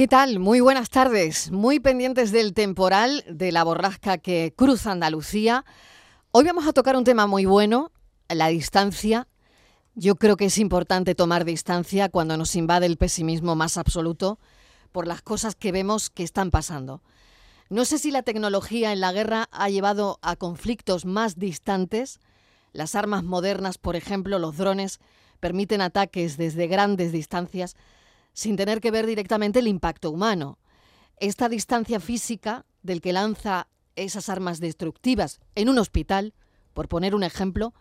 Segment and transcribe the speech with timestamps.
[0.00, 0.38] ¿Qué tal?
[0.38, 1.50] Muy buenas tardes.
[1.50, 5.66] Muy pendientes del temporal, de la borrasca que cruza Andalucía.
[6.30, 7.92] Hoy vamos a tocar un tema muy bueno,
[8.30, 9.28] la distancia.
[9.94, 14.38] Yo creo que es importante tomar distancia cuando nos invade el pesimismo más absoluto
[14.90, 17.02] por las cosas que vemos que están pasando.
[17.68, 22.20] No sé si la tecnología en la guerra ha llevado a conflictos más distantes.
[22.72, 24.98] Las armas modernas, por ejemplo, los drones,
[25.40, 27.76] permiten ataques desde grandes distancias
[28.32, 30.58] sin tener que ver directamente el impacto humano.
[31.16, 36.34] Esta distancia física del que lanza esas armas destructivas en un hospital,
[36.72, 37.74] por poner un ejemplo,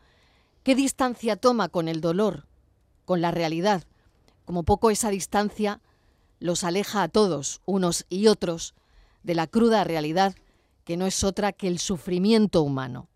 [0.63, 2.48] ¿qué distancia toma con el dolor,
[3.05, 3.84] con la realidad?
[4.45, 5.81] Como poco esa distancia
[6.40, 8.73] los aleja a todos, unos y otros,
[9.23, 10.35] de la cruda realidad
[10.84, 13.09] que no es otra que el sufrimiento humano.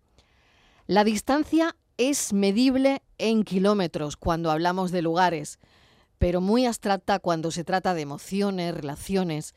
[0.85, 5.59] La distancia es medible en kilómetros cuando hablamos de lugares,
[6.19, 9.55] pero muy abstracta cuando se trata de emociones, relaciones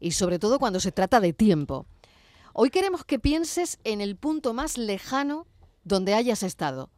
[0.00, 1.86] y sobre todo cuando se trata de tiempo.
[2.52, 5.46] Hoy queremos que pienses en el punto más lejano
[5.84, 6.90] donde hayas estado.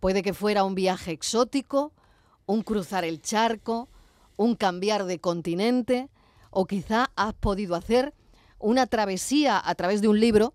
[0.00, 1.92] Puede que fuera un viaje exótico,
[2.46, 3.88] un cruzar el charco,
[4.36, 6.10] un cambiar de continente
[6.50, 8.14] o quizá has podido hacer
[8.58, 10.54] una travesía a través de un libro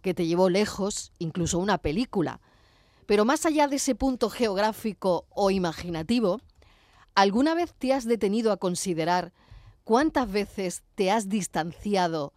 [0.00, 2.40] que te llevó lejos, incluso una película.
[3.06, 6.40] Pero más allá de ese punto geográfico o imaginativo,
[7.14, 9.32] ¿Alguna vez te has detenido a considerar
[9.84, 12.32] cuántas veces te has distanciado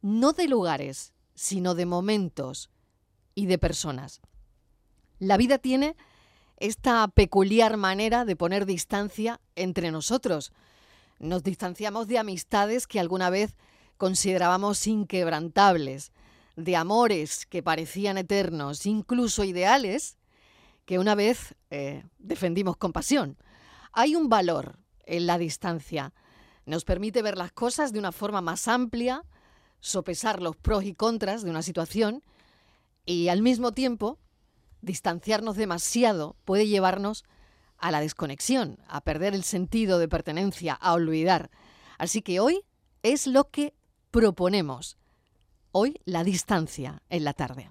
[0.00, 2.70] no de lugares, sino de momentos
[3.34, 4.20] y de personas?
[5.18, 5.96] La vida tiene
[6.58, 10.52] esta peculiar manera de poner distancia entre nosotros.
[11.18, 13.56] Nos distanciamos de amistades que alguna vez
[13.96, 16.12] considerábamos inquebrantables,
[16.54, 20.16] de amores que parecían eternos, incluso ideales,
[20.84, 23.36] que una vez eh, defendimos con pasión.
[23.98, 26.12] Hay un valor en la distancia.
[26.66, 29.24] Nos permite ver las cosas de una forma más amplia,
[29.80, 32.22] sopesar los pros y contras de una situación
[33.06, 34.18] y al mismo tiempo
[34.82, 37.24] distanciarnos demasiado puede llevarnos
[37.78, 41.50] a la desconexión, a perder el sentido de pertenencia, a olvidar.
[41.96, 42.66] Así que hoy
[43.02, 43.72] es lo que
[44.10, 44.98] proponemos.
[45.72, 47.70] Hoy la distancia en la tarde.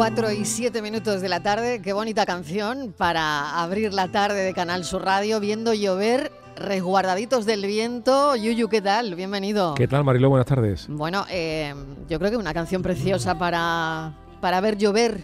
[0.00, 4.54] 4 y 7 minutos de la tarde, qué bonita canción para abrir la tarde de
[4.54, 8.34] Canal Sur Radio viendo llover resguardaditos del viento.
[8.34, 9.14] Yuyu, ¿qué tal?
[9.14, 9.74] Bienvenido.
[9.74, 10.30] ¿Qué tal, Marilo?
[10.30, 10.86] Buenas tardes.
[10.88, 11.74] Bueno, eh,
[12.08, 15.22] yo creo que una canción preciosa para, para ver llover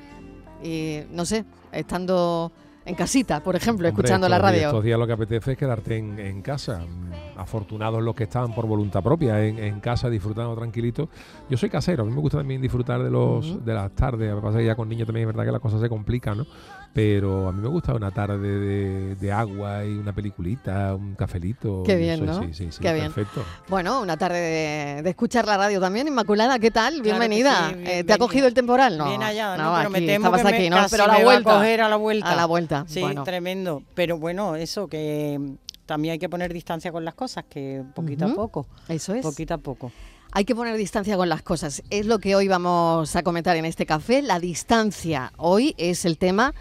[0.62, 2.52] y, no sé, estando
[2.86, 4.66] en casita, por ejemplo, Hombre, escuchando la días- radio.
[4.68, 6.78] Estos días lo que apetece es quedarte en, en casa.
[6.80, 11.10] Mm, Afortunados los que están por voluntad propia en, en casa disfrutando tranquilito.
[11.50, 14.30] Yo soy casero, a mí me gusta también disfrutar de los de las tardes.
[14.30, 15.88] Lo que pasa es que ya con niños también es verdad que las cosas se
[15.90, 16.46] complican, ¿no?
[16.92, 21.82] Pero a mí me gusta una tarde de, de agua y una peliculita, un cafelito.
[21.84, 22.42] Qué bien, ¿no?
[22.42, 23.12] Sí, sí, sí, Qué bien.
[23.12, 23.44] perfecto.
[23.68, 26.08] Bueno, una tarde de, de escuchar la radio también.
[26.08, 26.94] Inmaculada, ¿qué tal?
[26.94, 27.70] Claro Bienvenida.
[27.74, 28.96] sí, Eh, ¿Te ha cogido el temporal?
[28.96, 29.64] No, Bien allá, ¿no?
[29.64, 30.76] no, pero aquí, me temo estabas que me- aquí, ¿no?
[30.76, 31.54] casi Pero a la vuelta.
[31.54, 32.32] coger a la vuelta.
[32.32, 32.84] A la vuelta.
[32.88, 33.24] Sí, bueno.
[33.24, 33.82] tremendo.
[33.94, 35.38] Pero bueno, eso, que
[35.84, 39.22] también hay que poner distancia con las cosas, que poquito a poco, Eso es.
[39.22, 39.92] poquito a poco.
[40.32, 41.82] Hay que poner distancia con las cosas.
[41.88, 44.20] Es lo que hoy vamos a comentar en este café.
[44.20, 45.32] La distancia.
[45.38, 46.52] Hoy es el tema.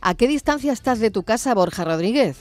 [0.00, 2.38] ¿A qué distancia estás de tu casa, Borja Rodríguez?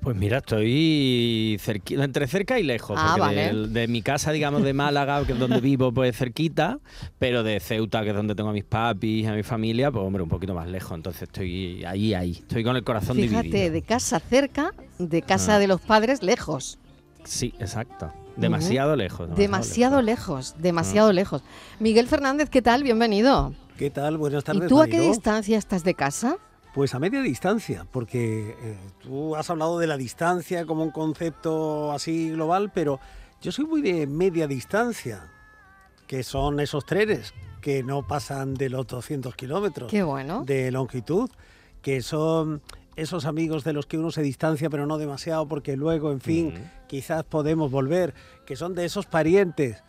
[0.00, 2.96] Pues mira, estoy cerqui- entre cerca y lejos.
[3.00, 3.40] Ah, porque vale.
[3.46, 6.78] del- de, mi casa, digamos, de Málaga, que es donde vivo, pues cerquita,
[7.18, 10.22] pero de Ceuta, que es donde tengo a mis papis, a mi familia, pues hombre,
[10.22, 10.92] un poquito más lejos.
[10.96, 12.32] Entonces estoy ahí, ahí.
[12.32, 13.72] Estoy con el corazón Fíjate, dividido.
[13.72, 15.58] de casa cerca, de casa Ah.
[15.58, 16.78] de los padres lejos.
[17.24, 18.12] Sí, exacto.
[18.36, 19.34] Demasiado lejos.
[19.36, 21.42] Demasiado lejos, demasiado lejos.
[21.80, 22.84] Miguel Fernández, ¿qué tal?
[22.84, 23.52] Bienvenido.
[23.76, 24.16] ¿Qué tal?
[24.16, 24.64] Buenas tardes.
[24.64, 26.36] ¿Y tú a qué distancia estás de casa?
[26.78, 31.90] Pues a media distancia, porque eh, tú has hablado de la distancia como un concepto
[31.90, 33.00] así global, pero
[33.42, 35.28] yo soy muy de media distancia,
[36.06, 40.44] que son esos trenes que no pasan de los 200 kilómetros Qué bueno.
[40.44, 41.28] de longitud,
[41.82, 42.62] que son
[42.94, 46.54] esos amigos de los que uno se distancia, pero no demasiado, porque luego, en fin,
[46.86, 48.14] quizás podemos volver,
[48.46, 49.82] que son de esos parientes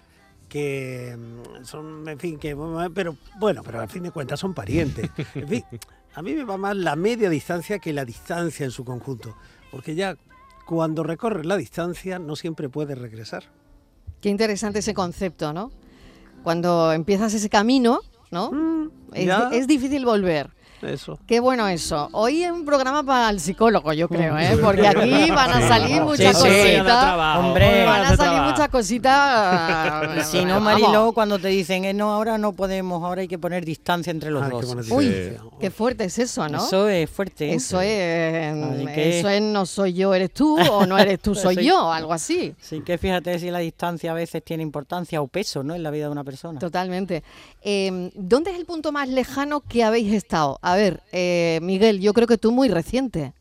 [0.49, 2.57] que mm, son, en fin, que,
[2.93, 5.09] pero bueno, pero al fin de cuentas son parientes.
[5.35, 5.63] En fin,
[6.15, 9.35] a mí me va más la media distancia que la distancia en su conjunto,
[9.71, 10.17] porque ya
[10.65, 13.43] cuando recorres la distancia no siempre puedes regresar.
[14.21, 15.71] Qué interesante ese concepto, ¿no?
[16.43, 17.99] Cuando empiezas ese camino,
[18.31, 18.51] ¿no?
[18.51, 20.49] Mm, es difícil volver.
[20.81, 21.19] Eso.
[21.27, 22.09] Qué bueno eso.
[22.13, 24.57] Hoy es un programa para el psicólogo, yo creo, ¿eh?
[24.63, 26.77] Porque aquí van a salir muchas Sí, sí.
[26.77, 27.37] cositas.
[27.37, 30.17] Hombre, van a salir muchas cositas.
[30.17, 30.59] Y si no.
[30.59, 34.31] Mariló, cuando te dicen, eh, no, ahora no podemos, ahora hay que poner distancia entre
[34.31, 34.65] los que dos.
[34.65, 36.57] poner Uy, qué fuerte es eso, ¿no?
[36.65, 37.51] Eso es fuerte.
[37.51, 37.55] ¿eh?
[37.55, 38.53] Eso es,
[38.93, 41.65] que- eso es no soy yo, eres tú, o no eres tú, soy Sí.
[41.65, 42.55] yo, algo así.
[42.61, 45.75] Sí que fíjate si la distancia a veces tiene importancia o peso ¿no?
[45.75, 46.59] en la vida de una persona.
[46.59, 47.23] Totalmente.
[47.61, 50.59] Eh, ¿Dónde es el punto más lejano que habéis estado?
[50.61, 53.33] A ver, eh, Miguel, yo creo que tú muy reciente.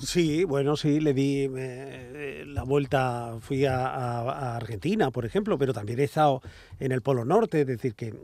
[0.00, 5.56] Sí, bueno, sí, le di eh, la vuelta, fui a, a- a Argentina, por ejemplo,
[5.58, 6.42] pero también he estado
[6.80, 8.14] en el Polo Norte, es decir, que...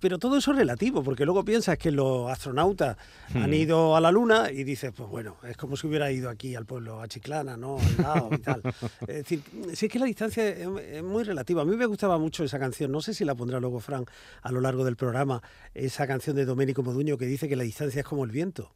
[0.00, 2.96] Pero todo eso es relativo, porque luego piensas que los astronautas
[3.34, 6.54] han ido a la Luna y dices, pues bueno, es como si hubiera ido aquí
[6.54, 7.78] al pueblo, a Chiclana, ¿no?
[7.78, 8.62] Al lado y tal.
[9.02, 9.42] Es decir,
[9.74, 11.62] si es que la distancia es, es muy relativa.
[11.62, 14.06] A mí me gustaba mucho esa canción, no sé si la pondrá luego Fran
[14.42, 15.42] a lo largo del programa,
[15.74, 18.72] esa canción de Domenico Moduño que dice que la distancia es como el viento.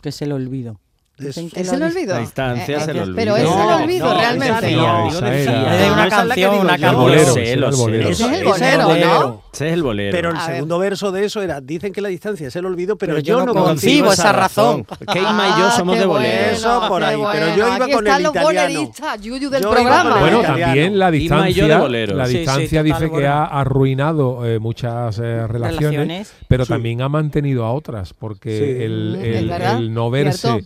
[0.00, 0.80] Que se lo olvido.
[1.18, 2.14] Dicen Es- que ¿Es el la- olvido?
[2.14, 3.16] La distancia Eh, es el eh, olvido.
[3.16, 4.76] Pero es el No, olvido, no, realmente.
[4.76, 5.74] No, esa era-.
[5.74, 6.80] Es de una canción, una yo.
[6.82, 7.06] Canción.
[7.08, 8.08] Lo ese lo es el bolero.
[8.08, 10.12] Ese es el bolero.
[10.12, 10.54] Pero el A ver.
[10.54, 13.38] segundo verso de eso era, dicen que la distancia es el olvido, pero, Pero yo,
[13.44, 14.84] no concibo concibo esa razón.
[15.12, 16.32] Que Inma y yo Ah, somos de bolero.
[16.38, 17.76] bueno, Eso por ahí, pero yo bueno.
[17.76, 18.68] iba Aquí con están el los italiano.
[18.68, 20.20] boleristas, Yuyu del Yo programa.
[20.20, 26.32] Bueno, también la yo distancia, la distancia dice que ha arruinado eh, muchas eh, relaciones,
[26.46, 30.64] pero también ha mantenido a otras, porque el, no verse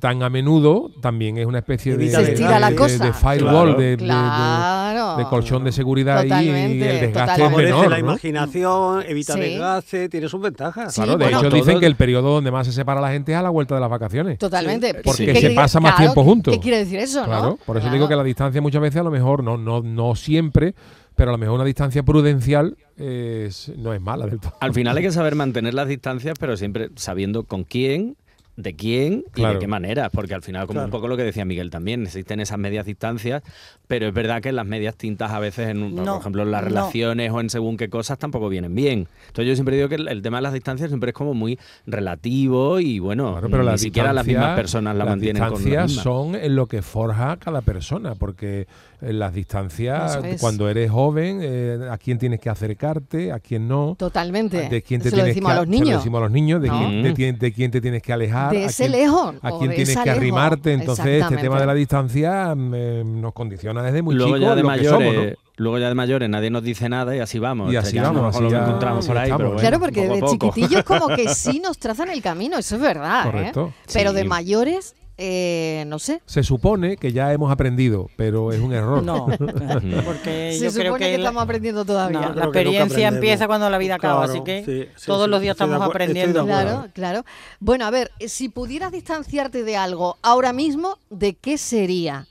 [0.00, 3.04] tan a menudo también es una especie de, Se estira la de- cosa.
[3.04, 3.38] de firewall,
[3.68, 3.74] Claro.
[3.78, 5.16] de, de- de- Claro.
[5.16, 7.62] de colchón de seguridad ahí, y Totalmente, el desgaste es totalmente.
[7.64, 7.90] Menor.
[7.90, 8.04] la ¿no?
[8.06, 9.40] imaginación, evita Sí.
[9.40, 10.92] desgaste, tiene sus ventajas.
[10.94, 13.10] Sí, Claro, de bueno, hecho todo- dicen que el periodo donde más se separa la
[13.12, 14.38] gente es a la vuelta de las vacaciones.
[14.38, 14.94] Totalmente.
[15.04, 16.54] Porque ¿Qué se pasa más tiempo ¿qué- juntos.
[16.54, 17.56] ¿Qué quiere decir eso, Claro, no?
[17.56, 17.94] por eso Claro.
[17.94, 20.74] digo que la distancia muchas veces a lo mejor, no, no, no siempre,
[21.14, 24.52] pero a lo mejor una distancia prudencial es- no es mala del todo.
[24.60, 28.16] Al final hay que saber mantener las distancias, pero siempre sabiendo con quién,
[28.56, 29.54] de quién y Claro.
[29.54, 30.08] de qué manera.
[30.10, 33.42] Porque al final, como un poco lo que decía Miguel también, existen esas medias distancias,
[33.86, 36.50] pero es verdad que las medias tintas a veces, en, un- No, por ejemplo, en
[36.50, 36.68] las no.
[36.68, 39.08] relaciones o en según qué cosas tampoco vienen bien.
[39.28, 41.58] Entonces yo siempre digo que el, el tema de las distancias siempre es como muy
[41.86, 46.34] relativo y bueno, Claro, pero ni siquiera las mismas personas la las mantienen distancias son
[46.34, 48.66] en lo que forja cada persona, porque
[49.02, 50.40] en las distancias, es.
[50.40, 53.94] cuando eres joven, eh, a quién tienes que acercarte, a quién no.
[53.98, 54.68] Totalmente.
[54.68, 55.98] De quién te Se lo decimos que a los se lo niños.
[56.00, 56.78] decimos a los niños, de, ¿No?
[56.78, 59.34] quién, de, quién- de quién te tienes que alejar, De a ese quién, lejos.
[59.42, 60.16] a o quién de tienes que lejos.
[60.18, 60.72] arrimarte.
[60.72, 64.54] Entonces, este tema de la distancia mm, eh, nos condiciona desde muy luego chicos ya
[64.54, 65.06] de lo que somos, ¿no?
[65.10, 67.72] mayores, luego ya de mayores nadie nos dice nada y así vamos.
[67.72, 70.22] Y así vamos, así lo ya- encontramos por ahí, pero bueno, Claro, porque a de
[70.22, 73.30] chiquitillos como que sí nos trazan el camino, eso es verdad, ¿eh?
[73.30, 73.72] Correcto.
[73.92, 74.28] Pero de Sí.
[74.28, 76.20] mayores, eh, no sé.
[76.26, 79.02] Se supone que ya hemos aprendido, pero es un error.
[79.02, 79.26] No,
[80.04, 82.20] porque Se yo supone creo que, estamos aprendiendo todavía.
[82.20, 85.30] no, la experiencia empieza cuando la vida acaba, Claro, así que sí, sí, todos sí,
[85.30, 86.44] los días estamos aprendiendo.
[86.44, 87.24] Claro, claro.
[87.60, 92.26] Bueno, a ver, eh, si pudieras distanciarte de algo ahora mismo, ¿de qué sería?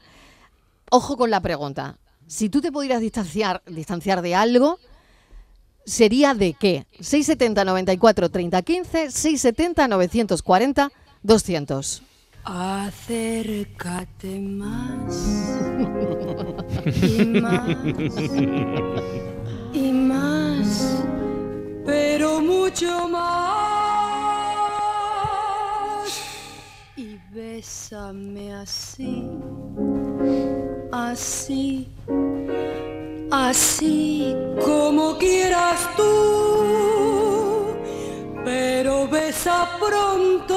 [0.91, 1.97] Ojo con la pregunta.
[2.27, 4.79] Si tú te pudieras distanciar, distanciar de algo,
[5.85, 6.85] ¿sería de qué?
[6.99, 10.91] 670 94 30 15, 670 940
[11.23, 12.03] 200.
[12.47, 15.57] Acércate más
[16.85, 17.67] y más
[19.73, 21.03] y más,
[21.83, 23.25] pero mucho más.
[26.95, 29.27] Y bésame así,
[30.91, 31.89] así,
[33.31, 37.73] así como quieras tú,
[38.43, 40.54] pero besa pronto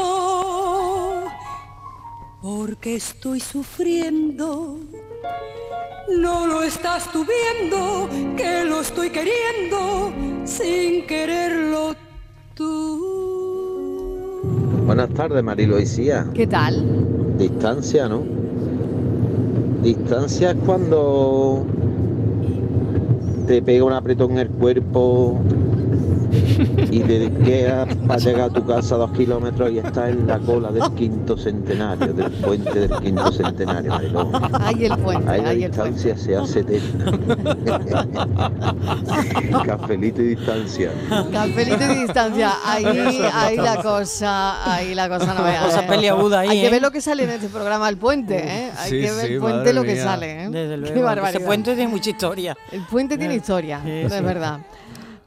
[2.49, 4.79] porque estoy sufriendo.
[6.19, 10.11] No lo estás tú viendo, que lo estoy queriendo
[10.47, 11.95] sin quererlo
[12.55, 14.33] tú.
[14.87, 16.27] Buenas tardes, Marilo y Cia.
[16.33, 17.37] ¿Qué tal?
[17.37, 18.23] Distancia, ¿no?
[19.83, 21.67] Distancia es cuando
[23.47, 25.39] te pega un apretón en el cuerpo
[26.91, 27.73] y de que
[28.07, 32.13] para llegar a tu casa dos kilómetros y estás en la cola del quinto centenario,
[32.15, 34.31] del puente del quinto centenario, Mariló.
[34.61, 35.93] Ahí el puente, Ahí la ahí el puente.
[35.93, 37.19] distancia se hace eterna.
[39.67, 40.91] Cafelito y distancia.
[41.33, 42.53] Cafelito y distancia.
[42.65, 42.87] Ahí,
[43.33, 45.65] ahí la cosa, ahí la cosa no veas.
[45.67, 45.87] Cosa ¿eh?
[45.89, 46.71] peliaguda ahí, Hay que ¿eh?
[46.71, 48.71] ver lo que sale en este programa, el puente, ¿eh?
[48.79, 50.05] Hay Sí, que ver sí, el puente lo que mía.
[50.05, 50.49] sale, ¿eh?
[50.51, 51.03] Desde Qué luego.
[51.03, 51.37] barbaridad.
[51.41, 52.57] Ese puente tiene mucha historia.
[52.73, 54.23] El puente tiene historia, Sí, es sí.
[54.23, 54.59] verdad.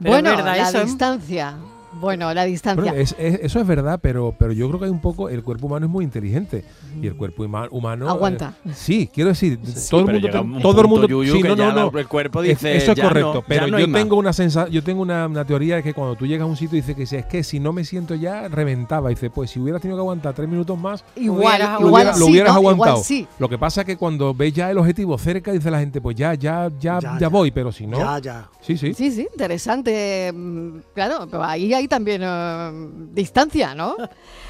[0.01, 0.85] Pero es bueno, verdad la eso, ¿eh?
[0.85, 1.55] distancia.
[2.01, 2.83] Bueno, la distancia.
[2.91, 5.43] Bueno, es- es- eso es verdad, pero, pero yo creo que hay un poco, el
[5.43, 6.65] cuerpo humano es muy inteligente
[7.01, 8.09] y el cuerpo ima- humano...
[8.09, 8.53] Aguanta.
[8.65, 10.59] eh, sí, quiero decir, todo el mundo...
[10.61, 11.07] todo el mundo...
[11.07, 11.97] Yuyu, sí, no, no, no.
[11.99, 14.83] el cuerpo Es- dice, Eso es no, correcto, pero no yo tengo una sensa yo
[14.83, 17.05] tengo una, una teoría de que cuando tú llegas a un sitio y dices que
[17.05, 19.09] si es que si no me siento ya, reventaba.
[19.09, 22.13] Dice, pues si hubieras tenido que aguantar tres minutos más, igual, hubieras- lo, igual hubiera-
[22.13, 22.57] sí, lo hubieras ¿no?
[22.59, 22.89] aguantado.
[22.91, 23.27] Igual sí.
[23.39, 26.15] Lo que pasa es que cuando ves ya el objetivo cerca, dice la gente, pues
[26.15, 27.27] ya, ya, ya, ya, Ya, ya.
[27.29, 27.97] voy, pero si no...
[27.97, 28.49] Ya, ya.
[28.61, 28.93] Sí, sí.
[28.93, 30.31] Sí, sí, interesante.
[30.33, 32.71] mm, Claro, pero ahí hay también eh,
[33.13, 33.95] distancia, ¿no?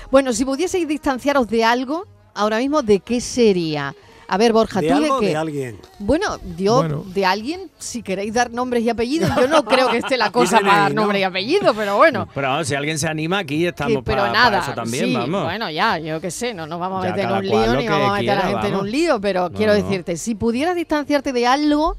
[0.09, 3.93] bueno, si pudieseis distanciaros de algo, ahora mismo, ¿de qué sería?
[4.29, 5.31] A ver, Borja, ¿De ¿tú algo de qué?
[5.33, 5.79] de alguien?
[5.99, 7.03] Bueno, yo Bueno.
[7.05, 10.61] de alguien, si queréis dar nombres y apellidos, yo no creo que esté la cosa
[10.61, 11.01] para dar ¿no?
[11.01, 12.29] nombre y apellido, pero bueno.
[12.33, 15.43] Pero si alguien se anima aquí, estamos pero para nada, eso también, sí, vamos.
[15.43, 18.09] bueno, ya, yo qué sé, no nos vamos a meter en un lío ni vamos
[18.11, 21.33] a meter a la gente en un lío, pero No, quiero decirte, si pudieras distanciarte
[21.33, 21.97] de algo,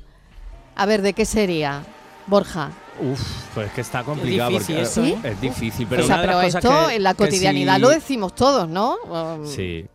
[0.75, 1.83] a ver, ¿de qué sería,
[2.29, 2.71] Borja?
[3.01, 3.21] Uf,
[3.55, 4.51] pues es que está complicado.
[4.51, 5.29] difícil porque.
[5.29, 7.77] Es difícil, pero o sea, una de pero las cosas esto que- en la cotidianidad
[7.77, 8.97] sí- lo decimos todos, ¿no?
[9.09, 9.87] Um, Sí.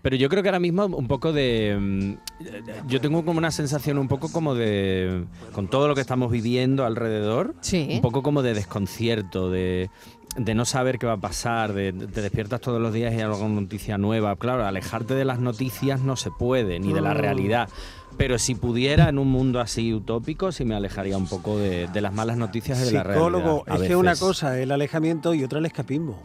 [0.00, 1.76] Pero yo creo que ahora mismo un poco de...
[1.78, 2.12] mm,
[2.86, 5.24] Yo tengo como una sensación un poco como de...
[5.52, 7.88] Con todo lo que estamos viviendo alrededor, Sí.
[7.94, 9.90] un poco como de desconcierto, de,
[10.36, 13.22] de no saber qué va a pasar, de te despiertas todos los días y hay
[13.22, 14.36] alguna noticia nueva.
[14.36, 17.16] Claro, alejarte de las noticias no se puede, ni de la Mm.
[17.18, 17.68] realidad.
[18.18, 22.00] Pero si pudiera en un mundo así utópico, sí me alejaría un poco de, de
[22.00, 23.26] las malas noticias de la realidad.
[23.26, 26.20] Psicólogo, es que una cosa es el alejamiento y otra el escapismo.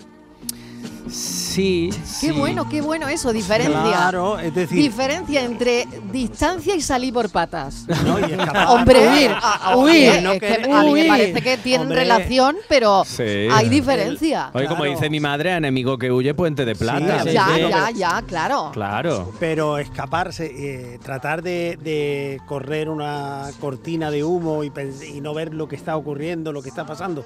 [1.10, 1.90] Sí,
[2.22, 2.32] Qué sí.
[2.32, 3.82] bueno, qué bueno eso, diferencia.
[3.84, 7.86] Claro, es decir, Diferencia entre distancia y salir por patas.
[8.06, 8.20] ¿no?
[8.20, 8.68] y escapar.
[8.70, 11.58] Hombre, huir, a- a- huir, oye, no es que querer- a mí me parece que
[11.58, 12.00] tienen Hombre.
[12.00, 13.24] relación, pero Sí.
[13.52, 14.50] hay diferencia.
[14.54, 14.96] Oye, como Claro.
[14.96, 17.24] dice mi madre, enemigo que huye, puente de plata.
[17.24, 18.72] Sí, ya, ya, ya, claro.
[18.74, 19.32] Claro.
[19.40, 25.34] Pero escaparse, eh, tratar de, de correr una cortina de humo y, pens- y no
[25.34, 27.26] ver lo que está ocurriendo, lo que está pasando.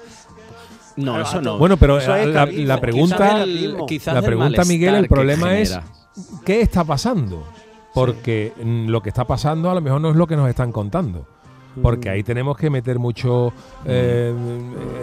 [0.98, 1.58] No, Claro, eso no.
[1.58, 3.42] Bueno, pero la, pregunta...
[3.42, 3.76] El-
[4.14, 5.78] La pregunta, Miguel, el problema es.
[6.44, 7.44] ¿qué está pasando?
[7.94, 10.72] Porque mm, lo que está pasando a lo mejor no es lo que nos están
[10.72, 11.26] contando.
[11.80, 13.52] Porque ahí tenemos que meter mucho
[13.84, 14.34] eh,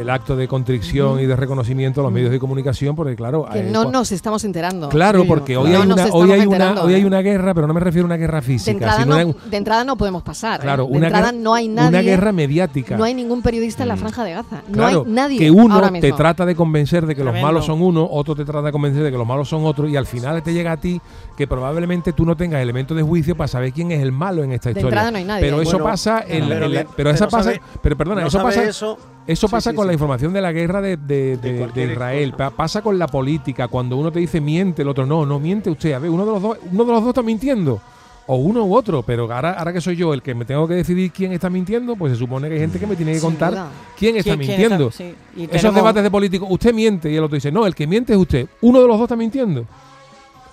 [0.02, 3.64] el acto de contrición y de reconocimiento a los medios de comunicación, porque claro, Que
[3.64, 4.90] no nos estamos enterando.
[4.90, 7.74] claro, porque hoy No hay una, hoy hay una, hoy hay una guerra, pero no
[7.74, 10.22] me refiero a una guerra De física, entrada, sino no, una, de entrada no podemos
[10.24, 10.60] pasar.
[10.60, 10.64] ¿eh?
[10.64, 11.90] claro, de una entrada guerra, no hay nadie.
[11.90, 12.98] una guerra mediática.
[12.98, 14.00] No hay ningún periodista en la Mm.
[14.00, 14.62] franja de Gaza.
[14.68, 15.40] No Claro, hay nadie.
[15.40, 18.44] que uno ahora te trata de convencer de que los malos son uno, otro te
[18.44, 20.78] trata de convencer de que los malos son otros, y al final te llega a
[20.78, 21.00] ti
[21.38, 24.52] que probablemente tú no tengas elementos de juicio para saber quién es el malo en
[24.52, 24.90] esta De historia.
[24.90, 25.42] entrada no hay nadie.
[25.42, 28.28] Pero eso Bueno, pasa en la- pero la- esa pero pasa, sabe- pero perdona, no
[28.28, 28.98] eso pasa eso,
[29.28, 29.88] eso Sí, pasa sí, con sí.
[29.88, 32.50] la información de la guerra de, de- de- de cualquier Israel, cosa.
[32.52, 35.94] pasa con la política, cuando uno te dice miente, el otro no, no miente usted,
[35.94, 37.82] a ver, uno de los dos, uno de los dos está mintiendo.
[38.28, 40.74] O uno u otro, pero ahora, ahora que soy yo el que me tengo que
[40.74, 43.68] decidir quién está mintiendo, pues se supone que hay gente que me tiene que contar
[43.96, 44.88] quién está ¿Quién- quién mintiendo.
[44.88, 44.98] está?
[44.98, 47.76] Sí, y Esos tenemos- debates de políticos, usted miente y el otro dice, no, el
[47.76, 48.48] que miente es usted.
[48.62, 49.68] Uno de los dos está mintiendo.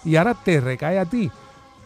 [0.05, 1.31] Y ahora te recae a ti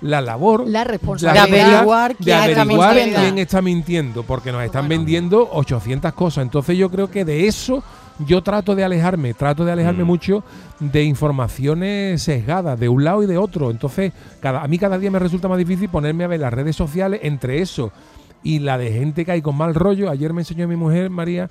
[0.02, 3.20] la labor La responsabilidad De averiguar de quién está averiguar mintiendo.
[3.20, 6.42] quién está mintiendo, porque nos están vendiendo 800 cosas.
[6.42, 7.82] Entonces yo creo que de eso
[8.18, 10.06] yo trato de alejarme, trato de alejarme Mm.
[10.06, 10.44] mucho
[10.80, 13.70] de informaciones sesgadas de un lado y de otro.
[13.70, 16.76] Entonces cada, a mí cada día me resulta más difícil ponerme a ver las redes
[16.76, 17.92] sociales entre eso
[18.42, 20.10] y la de gente que hay con mal rollo.
[20.10, 21.50] Ayer me enseñó mi mujer, María,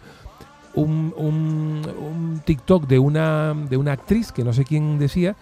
[0.75, 5.35] un, un- un TikTok de una, de una actriz que no sé quién decía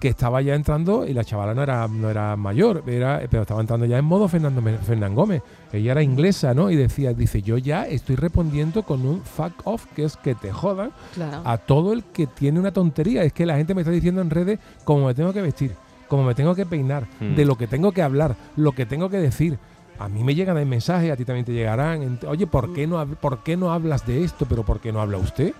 [0.00, 3.60] que estaba ya entrando y la chavala no era no era mayor, era, pero estaba
[3.60, 5.42] entrando ya en modo Fernando Fernán Gómez.
[5.72, 6.70] Ella era inglesa, ¿no?
[6.70, 10.50] Y decía, dice, yo ya estoy respondiendo con un fuck off, que es que te
[10.50, 11.42] jodan Claro.
[11.44, 13.22] a todo el que tiene una tontería.
[13.22, 15.72] Es que la gente me está diciendo en redes cómo me tengo que vestir,
[16.08, 17.34] cómo me tengo que peinar, Hmm.
[17.36, 19.58] de lo que tengo que hablar, lo que tengo que decir.
[19.98, 22.18] A mí me llegan el mensaje, a ti también te llegarán.
[22.26, 24.46] Oye, ¿por qué, no, ¿por qué no hablas de esto?
[24.48, 25.52] ¿Pero por qué no habla usted?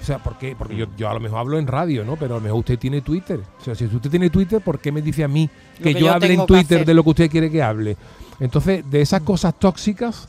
[0.00, 0.54] O sea, ¿por qué?
[0.56, 2.16] Porque yo, yo a lo mejor hablo en radio, ¿no?
[2.16, 3.40] Pero a lo mejor usted tiene Twitter.
[3.60, 6.06] O sea, si usted tiene Twitter, ¿por qué me dice a mí que, que yo
[6.06, 7.96] yo hable en Twitter de lo que usted quiere que hable?
[8.40, 10.28] Entonces, de esas cosas tóxicas,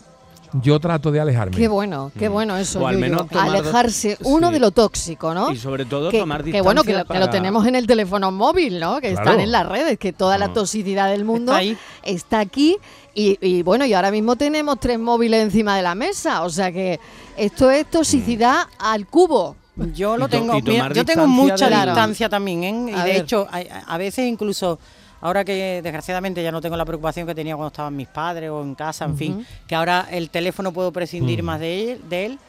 [0.63, 1.55] yo trato de alejarme.
[1.55, 2.79] Qué bueno, qué bueno eso.
[2.81, 4.53] O al menos tomar- Alejarse uno sí.
[4.55, 5.51] de lo tóxico, ¿no?
[5.51, 7.75] Y sobre todo que, tomar que bueno, que distancia lo, que lo para- tenemos en
[7.75, 8.95] el teléfono móvil, ¿no?
[8.99, 9.29] Que Claro.
[9.29, 10.53] están en las redes, que toda la Mm.
[10.55, 11.77] toxicidad del mundo ahí.
[12.01, 12.77] está aquí.
[13.13, 16.41] Y, y bueno, y ahora mismo tenemos tres móviles encima de la mesa.
[16.43, 16.99] O sea que
[17.37, 19.55] esto es toxicidad al cubo.
[19.93, 22.91] Yo lo tengo, y tomar mira, yo tengo mucha del- distancia también, ¿eh?
[22.91, 23.21] Y A de ver.
[23.21, 23.59] hecho, a,
[23.93, 24.79] a veces incluso,
[25.21, 28.61] ahora que desgraciadamente ya no tengo la preocupación que tenía cuando estaban mis padres o
[28.61, 31.45] en casa, en fin, que ahora el teléfono puedo prescindir Mm.
[31.45, 32.39] más de él, de él.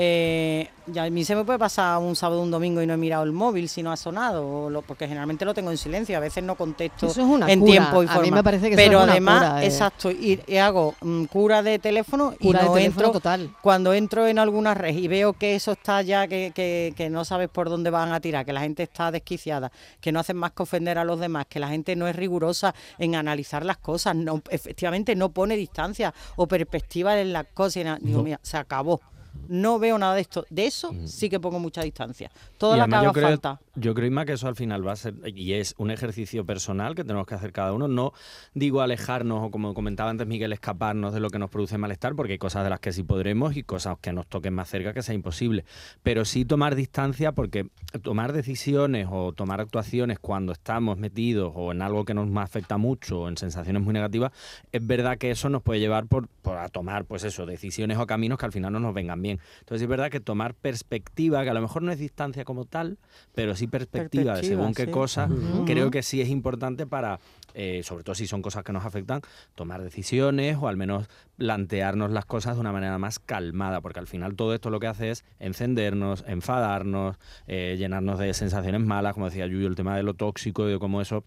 [0.00, 2.94] Eh, ya a mí se me puede pasar un sábado o un domingo y no
[2.94, 5.76] he mirado el móvil si no ha sonado, o lo- porque generalmente lo tengo en
[5.76, 7.72] silencio, a veces no contesto Eso es una en cura.
[7.72, 8.36] tiempo y A mí forma.
[8.36, 9.66] me parece que eso Pero es una además, cura, eh.
[9.66, 13.50] exacto, y, y hago mm, cura de teléfono Cura y de no teléfono entro total.
[13.60, 17.24] cuando entro en alguna red y veo que eso está ya, que, que- que no
[17.24, 20.52] sabes por dónde van a tirar, que la gente está desquiciada, que no hacen más
[20.52, 24.14] que ofender a los demás, que la gente no es rigurosa en analizar las cosas,
[24.14, 27.76] no, efectivamente no pone distancia o perspectiva en las cosas.
[28.00, 28.22] y Digo, No.
[28.24, 29.00] mira, se acabó.
[29.48, 30.46] No veo nada de esto.
[30.50, 32.30] De eso sí que pongo mucha distancia.
[32.58, 33.60] Toda Y la que haga yo creo, falta.
[33.74, 36.94] yo creo, Inma, que eso al final va a ser, y es un ejercicio personal
[36.94, 37.88] que tenemos que hacer cada uno.
[37.88, 38.12] No
[38.54, 42.32] digo alejarnos o, como comentaba antes Miguel, escaparnos de lo que nos produce malestar, porque
[42.32, 45.02] hay cosas de las que sí podremos y cosas que nos toquen más cerca que
[45.02, 45.64] sea imposible.
[46.02, 47.68] Pero sí tomar distancia, porque
[48.02, 53.22] tomar decisiones o tomar actuaciones cuando estamos metidos o en algo que nos afecta mucho
[53.22, 54.32] o en sensaciones muy negativas,
[54.72, 58.06] es verdad que eso nos puede llevar por, por a tomar, pues eso, decisiones o
[58.06, 59.37] caminos que al final no nos vengan bien.
[59.60, 62.98] Entonces es verdad que tomar perspectiva, que a lo mejor no es distancia como tal,
[63.34, 64.86] pero sí perspectiva, de Perspectiva, según qué
[65.30, 65.64] Ujú.
[65.64, 67.20] creo que sí es importante para,
[67.54, 69.20] eh, sobre todo si son cosas que nos afectan,
[69.54, 74.06] tomar decisiones o al menos plantearnos las cosas de una manera más calmada, porque al
[74.06, 77.16] final todo esto lo que hace es encendernos, enfadarnos,
[77.46, 80.78] eh, llenarnos de sensaciones malas, como decía Yuyo, el tema de lo tóxico y de
[80.78, 81.24] cómo eso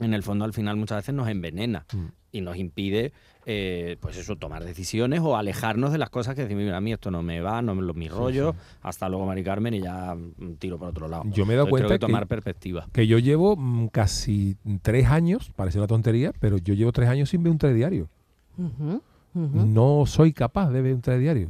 [0.00, 1.84] en el fondo al final muchas veces nos envenena
[2.30, 3.12] y nos impide
[3.50, 6.92] eh, pues eso tomar decisiones o alejarnos de las cosas que decimos mira a mí
[6.92, 10.14] esto no me va no me lo mi rollo hasta luego Mari Carmen y ya
[10.14, 12.86] mm, tiro por otro lado Yo me he dado Entonces, cuenta que que- tomar perspectiva
[12.92, 17.30] Que yo llevo mm, casi tres años, parece una tontería, pero yo llevo tres años
[17.30, 18.08] sin ver un telediario.
[18.58, 19.00] Ujú.
[19.34, 21.48] No soy capaz de ver un telediario.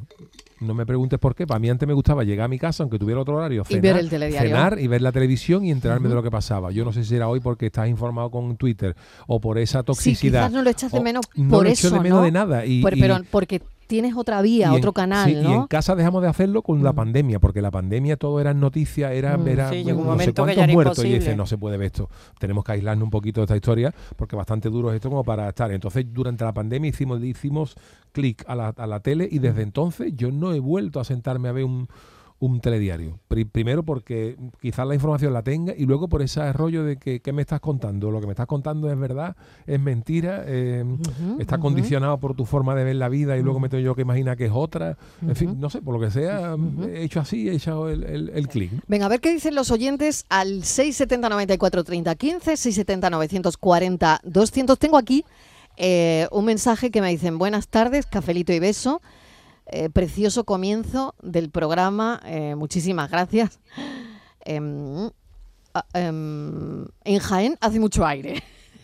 [0.61, 1.47] No me preguntes por qué.
[1.47, 3.83] Para mí antes me gustaba llegar a mi casa, aunque tuviera otro horario, Y cenar,
[3.83, 4.49] ver el telediario.
[4.49, 6.11] cenar y ver la televisión y enterarme Ujú.
[6.11, 6.71] de lo que pasaba.
[6.73, 8.97] Yo no sé si era hoy porque estás informado con Twitter
[9.27, 10.41] o por esa Sí, toxicidad.
[10.43, 12.25] quizás no lo echas de o- menos no por lo eso, echo de menos ¿no?
[12.25, 12.67] de nada.
[12.67, 15.51] Y, Por- y- pero porque tienes otra vía, y en- otro canal, sí, ¿no?
[15.51, 16.97] Y en casa dejamos de hacerlo con la Mm.
[16.97, 19.49] pandemia, porque la pandemia todo era noticia, era, Mm.
[19.49, 21.47] era Sí, llegó un no sé momento que cuántos ya era muertos y dices, no
[21.47, 22.09] se puede ver esto.
[22.39, 25.49] Tenemos que aislarnos un poquito de esta historia, porque bastante duro es esto como para
[25.49, 25.73] estar.
[25.73, 27.75] Entonces, durante la pandemia hicimos, hicimos
[28.13, 31.49] clic a la, a la tele y desde entonces yo no he vuelto a sentarme
[31.49, 31.89] a ver un,
[32.41, 33.19] un telediario.
[33.27, 37.21] Pri- primero porque quizás la información la tenga y luego por ese rollo de que
[37.21, 38.11] ¿qué me estás contando?
[38.13, 39.35] Lo que me estás contando es verdad,
[39.67, 40.85] es mentira, eh,
[41.41, 44.03] está condicionado por tu forma de ver la vida y luego me tengo yo que
[44.03, 44.97] imaginar que es otra.
[45.21, 46.85] En fin, no sé, por lo que sea, Ujú.
[46.85, 48.71] he hecho así, he echado el, el, el clic.
[48.87, 54.79] Venga, a ver qué dicen los oyentes al 670 94 30 15, 670 940 200.
[54.79, 55.25] Tengo aquí
[55.77, 59.01] eh, un mensaje que me dicen buenas tardes, cafelito y beso.
[59.71, 63.61] Eh, precioso comienzo del programa, eh, muchísimas gracias.
[64.41, 65.11] Em,
[65.75, 68.43] ah, em, en Jaén hace mucho aire.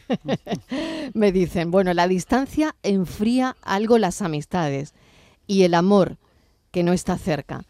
[1.14, 4.92] me dicen, bueno, la distancia enfría algo las amistades
[5.46, 6.18] y el amor
[6.70, 7.64] que no está cerca.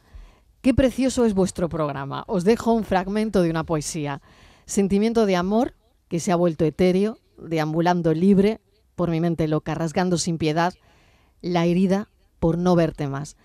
[0.60, 2.24] Qué precioso es vuestro programa.
[2.26, 4.22] Os dejo un fragmento de una poesía.
[4.66, 5.74] Sentimiento de amor
[6.08, 8.60] que se ha vuelto etéreo, deambulando libre
[8.96, 10.74] por mi mente loca, rasgando sin piedad
[11.42, 12.08] la herida
[12.44, 13.38] por no verte más.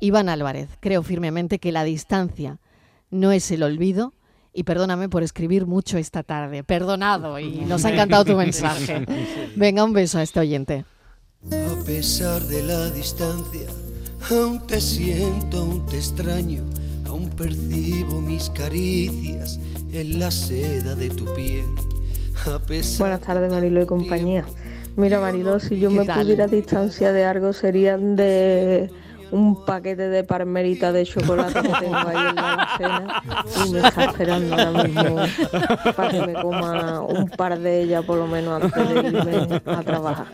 [0.00, 2.58] Iván Álvarez, creo firmemente que la distancia
[3.10, 4.12] no es el olvido.
[4.52, 6.62] Y perdóname por escribir mucho esta tarde.
[6.62, 9.06] Perdonado y nos ha encantado tu mensaje.
[9.56, 10.84] Venga, un beso a este oyente.
[11.50, 13.66] A pesar de la distancia,
[14.30, 16.64] aún te siento, aún te extraño,
[17.06, 19.58] aún percibo mis caricias
[19.90, 21.64] en la seda de tu piel.
[22.44, 24.44] A pesar Buenas tardes, Marilo y compañía.
[24.96, 26.22] Mira, Marilo, si yo ¿Qué me tal?
[26.22, 28.90] pudiera distanciar de algo serían de
[29.30, 33.22] un paquete de parmerita de chocolate que tengo ahí en la alacena
[33.66, 35.16] y me está esperando ahora mismo
[35.96, 39.82] para que me coma un par de ellas por lo menos antes de irme a
[39.82, 40.26] trabajar.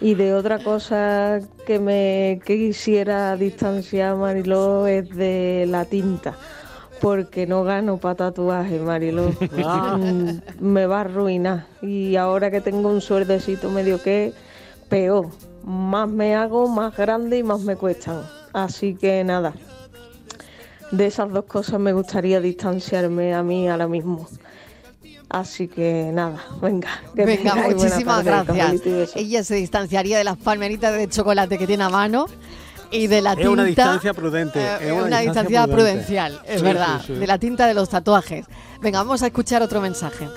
[0.00, 6.34] Y de otra cosa que me que quisiera distanciar, Mariló, es de la tinta.
[7.02, 9.32] Porque no gano para tatuaje, Mariló.
[9.40, 11.66] Mm, Me va a arruinar.
[11.82, 14.32] Y ahora que tengo un suerdecito medio que
[14.88, 15.26] peor.
[15.64, 18.22] Más me hago, más grande y más me cuestan.
[18.52, 19.52] Así que nada.
[20.92, 24.28] De esas dos cosas me gustaría distanciarme a mí ahora mismo.
[25.28, 26.90] Así que nada, venga.
[27.16, 29.16] que Venga, muchísimas tarde, gracias.
[29.16, 32.26] Ella se distanciaría de las palmeritas de chocolate que tiene a mano.
[32.92, 33.50] Y de la Es tinta.
[33.50, 35.74] una distancia prudente, eh, es una una distancia distancia prudente.
[36.04, 37.00] prudencial, es Sí, verdad.
[37.00, 37.18] sí, sí.
[37.20, 38.46] De la tinta de los tatuajes.
[38.80, 40.28] Venga, vamos a escuchar otro mensaje.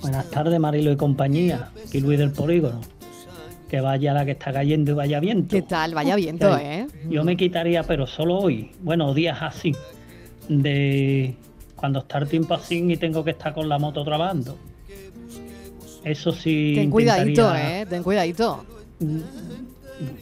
[0.00, 1.68] Buenas tardes, Marilo y compañía.
[1.86, 2.80] Aquí Luis del Polígono.
[3.68, 5.54] Que vaya la que está cayendo y vaya viento.
[5.54, 5.94] ¿Qué tal?
[5.94, 6.56] Vaya viento.
[6.56, 6.86] ¿eh?
[7.08, 9.74] Yo me quitaría, pero solo hoy, bueno, días así,
[10.48, 11.34] de
[11.74, 14.56] cuando está el tiempo así y tengo que estar con la moto trabajando.
[16.06, 16.72] Eso sí.
[16.76, 17.86] Ten cuidadito, intentaría- ¿eh?
[17.86, 18.64] Ten cuidadito.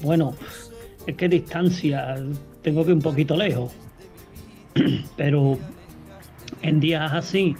[0.02, 0.34] Bueno,
[1.06, 2.16] es que distancia,
[2.62, 3.70] tengo que ir un poquito lejos.
[5.18, 5.58] Pero
[6.62, 7.54] en días así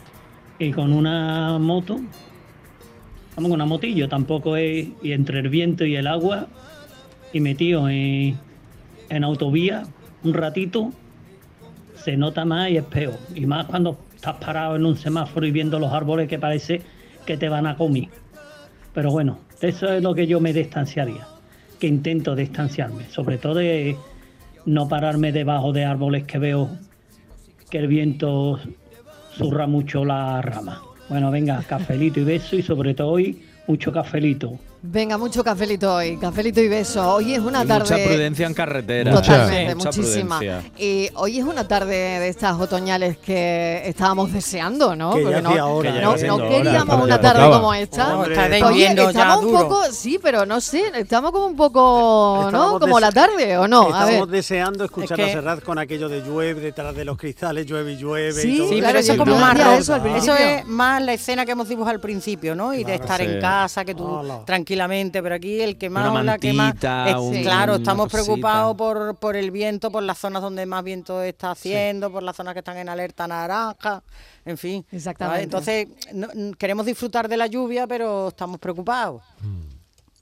[0.58, 1.96] y con una moto,
[3.36, 6.46] vamos, con una motillo, tampoco es, y entre el viento y el agua,
[7.30, 8.38] y metido en,
[9.10, 9.82] en autovía
[10.22, 10.92] un ratito,
[12.02, 13.18] se nota más y es peor.
[13.34, 16.80] Y más cuando estás parado en un semáforo y viendo los árboles que parece
[17.24, 18.08] que te van a comer.
[18.92, 21.26] Pero bueno, eso es lo que yo me distanciaría,
[21.80, 23.96] que intento distanciarme, sobre todo de
[24.66, 26.70] no pararme debajo de árboles que veo
[27.70, 28.60] que el viento
[29.36, 30.82] zurra mucho la rama.
[31.08, 34.58] Bueno, venga, cafelito y beso y sobre todo hoy mucho cafelito.
[34.86, 37.14] Venga, mucho cafelito hoy, cafelito y beso.
[37.14, 37.90] Hoy es una Y tarde.
[37.90, 39.14] Mucha prudencia en carretera.
[39.14, 40.38] Totalmente, muchísima.
[40.76, 45.14] Y hoy es una tarde de estas otoñales que estábamos deseando, ¿no?
[45.14, 45.90] Que Porque no, hacía hora.
[45.90, 46.56] Que ya no, iba siendo no hora.
[46.62, 47.32] queríamos una tocaba.
[47.32, 48.14] tarde como esta.
[48.14, 49.68] Hombre, Oye, invierno ya estamos un duro.
[49.68, 52.78] poco, sí, pero no sé, estamos como un poco, ¿no?
[52.78, 53.84] Como la tarde, ¿o no?
[53.84, 53.94] A ver.
[54.10, 57.64] Estábamos deseando escuchar Es que- a Serrat con aquello de llueve detrás de los cristales,
[57.64, 58.32] llueve y llueve.
[58.34, 58.68] Sí, y todo.
[58.68, 61.70] Sí, claro, pero eso es como más eso Eso, es más la escena que hemos
[61.70, 62.74] dibujado al principio, ¿no?
[62.74, 63.26] Y de estar sí.
[63.26, 64.40] en casa, que tú Hola.
[64.74, 66.66] Tranquilamente, pero aquí el que más Una o la que más.
[66.66, 68.24] mantita, es- un- claro, estamos cosita.
[68.24, 72.34] preocupados por, por el viento, por las zonas donde más viento está haciendo, por las
[72.36, 74.02] zonas que están en alerta naranja,
[74.44, 74.84] en fin.
[74.90, 75.44] Exactamente.
[75.44, 79.22] Entonces, no- n- queremos disfrutar de la lluvia, pero estamos preocupados.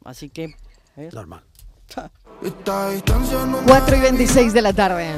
[0.05, 0.55] Así que.
[0.97, 1.09] ¿eh?
[1.13, 1.43] Normal.
[3.67, 5.09] 4 y 26 de la tarde.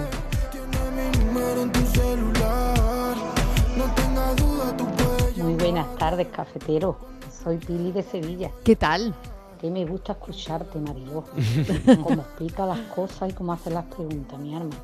[5.37, 6.99] Muy buenas tardes, cafetero.
[7.45, 8.51] Soy Pili de Sevilla.
[8.65, 9.15] ¿Qué tal?
[9.61, 11.25] Que me gusta escucharte, Mariló.
[12.03, 14.75] Cómo explica las cosas y cómo hace las preguntas, mi arma.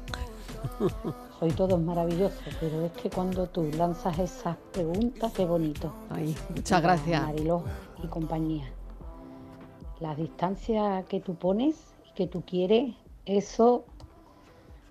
[1.38, 5.90] Soy todo maravilloso, pero es que cuando tú lanzas esas preguntas, qué bonito.
[6.10, 7.22] Ay, muchas gracias.
[7.22, 7.64] Mariló
[8.04, 8.70] y compañía.
[9.98, 11.76] Las distancias que tú pones
[12.10, 12.94] y que tú quieres,
[13.24, 13.84] eso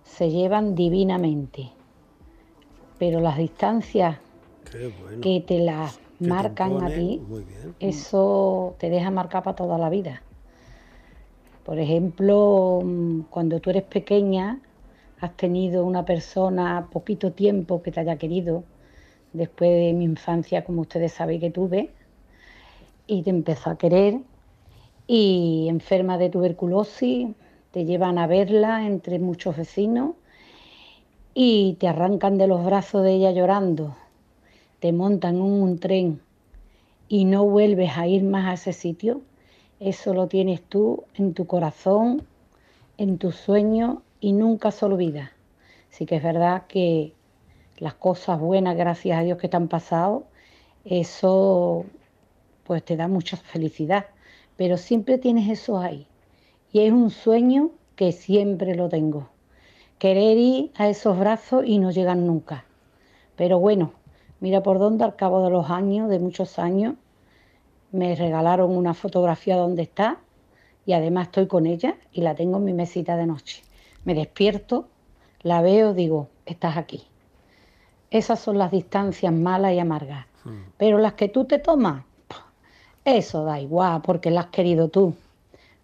[0.04, 1.72] se llevan divinamente.
[2.98, 4.18] Pero las distancias
[4.72, 5.22] bueno.
[5.22, 7.76] que te las Marcan a ti, bien.
[7.80, 10.22] eso te deja marcar para toda la vida.
[11.64, 14.60] Por ejemplo, mm, cuando tú eres pequeña,
[15.22, 18.64] has tenido una persona poquito tiempo que te haya querido,
[19.34, 21.92] después de mi infancia, como ustedes saben que tuve,
[23.08, 24.20] y te empezó a querer,
[25.08, 27.30] y enferma de tuberculosis,
[27.72, 30.12] te llevan a verla entre muchos vecinos
[31.34, 33.96] y te arrancan de los brazos de ella llorando,
[34.80, 36.22] te montan un tren
[37.08, 39.22] y no vuelves a ir más a ese sitio,
[39.80, 42.24] eso lo tienes tú en tu corazón,
[42.98, 45.32] en tus sueños y nunca se olvida.
[45.89, 47.13] Sí que es verdad que
[47.78, 50.26] las cosas buenas, gracias a Dios que te han pasado,
[50.86, 51.86] eso
[52.63, 54.06] pues te da mucha felicidad,
[54.56, 56.06] pero siempre tienes eso ahí.
[56.72, 59.30] Y es un sueño que siempre lo tengo.
[59.98, 62.65] Querer ir a esos brazos y no llegan nunca.
[63.36, 63.94] Pero bueno,
[64.39, 66.95] mira por dónde al cabo de los años, de muchos años,
[67.91, 70.17] me regalaron una fotografía donde está
[70.86, 73.63] y además estoy con ella y la tengo en mi mesita de noche.
[74.06, 74.88] Me despierto,
[75.41, 77.04] la veo, digo, estás aquí.
[78.12, 80.25] Esas son las distancias malas y amargas.
[80.78, 82.04] Pero las que tú te tomas,
[83.06, 85.13] eso da igual, porque las has querido tú.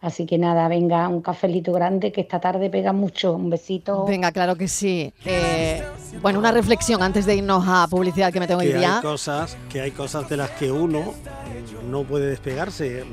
[0.02, 3.34] Así que nada, venga, un cafelito grande que esta tarde pega mucho.
[3.34, 4.06] Un besito.
[4.06, 5.14] Venga, claro que sí.
[5.26, 5.84] Eh,
[6.22, 9.02] bueno, una reflexión antes de irnos a publicidad que me tengo que ir hay ya.
[9.02, 13.04] cosas que hay cosas de las que uno mm, no puede despegarse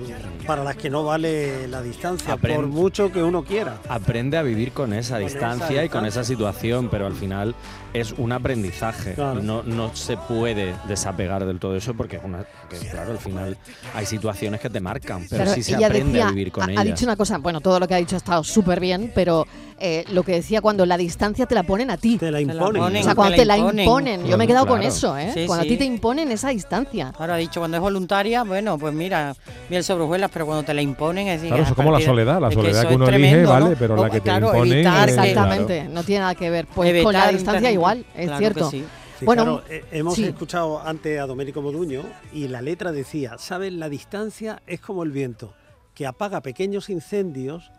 [0.47, 2.57] para las que no vale la distancia Aprende.
[2.59, 6.07] por mucho que uno quiera Aprende a vivir con esa Con distancia esa y con
[6.07, 7.55] esa situación, pero al final
[7.93, 9.15] es un aprendizaje.
[9.15, 9.43] Claro.
[9.43, 12.47] No, no se puede desapegar del todo eso porque, es una,
[12.91, 13.57] claro, al final
[13.95, 16.81] hay situaciones que te marcan, pero Claro, sí se aprende decía- a vivir con ha,
[16.81, 19.47] ha dicho una cosa, bueno, todo lo que ha dicho ha estado súper bien, pero
[19.79, 22.17] eh, lo que decía cuando la distancia te la ponen a ti.
[22.19, 23.01] te la imponen ponen.
[23.01, 24.25] O sea, cuando te te la imponen.
[24.27, 25.31] Yo me he quedado con eso, ¿eh?
[25.35, 27.13] Sí, cuando a ti te imponen esa distancia.
[27.19, 29.35] Ahora ha dicho, cuando es voluntaria, bueno, pues mira,
[29.69, 31.91] miel sobre hojuelas, pero cuando te la imponen es Claro, que eso a es como
[31.91, 33.77] la soledad, la soledad que uno elige, tremendo, vale, ¿no?
[33.77, 36.67] pero la O, que te claro, imponen, evitar Exactamente, no tiene nada que ver.
[36.67, 38.71] Pues con la distancia igual, es claro cierto.
[38.71, 38.85] que sí.
[39.31, 40.25] Fijaros, eh, hemos sí.
[40.25, 43.73] escuchado antes a Domenico Moduño y la letra decía, ¿sabes?
[43.73, 45.55] La distancia es como el viento,
[45.95, 47.71] que apaga pequeños incendios,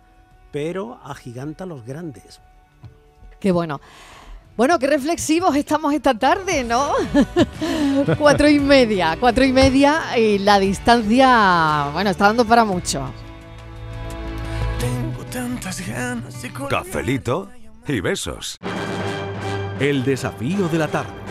[0.51, 2.39] pero agiganta los grandes.
[3.39, 3.81] Qué bueno.
[4.55, 6.91] Bueno, qué reflexivos estamos esta tarde, ¿no?
[8.19, 13.11] cuatro y media, cuatro y media y la distancia, bueno, está dando para mucho.
[16.69, 17.49] Cafelito
[17.87, 18.59] y besos.
[19.79, 21.22] El desafío de la tarde.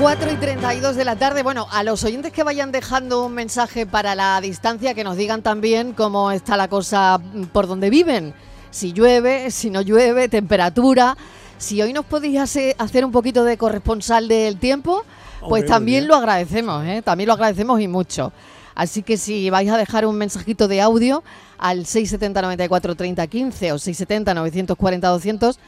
[0.00, 1.42] 4 y 32 de la tarde.
[1.42, 5.42] Bueno, a los oyentes que vayan dejando un mensaje para la distancia, que nos digan
[5.42, 8.34] también cómo está la cosa mm, por donde viven.
[8.70, 11.16] Si llueve, si no llueve, temperatura.
[11.58, 15.04] Si hoy nos podéis hace- hacer un poquito de corresponsal del tiempo,
[15.40, 17.00] pues Hombre, también lo agradecemos, ¿eh?
[17.02, 18.32] también lo agradecemos y mucho.
[18.74, 21.22] Así que si vais a dejar un mensajito de audio
[21.58, 25.58] al 670 94 30 15 o 670 940 200,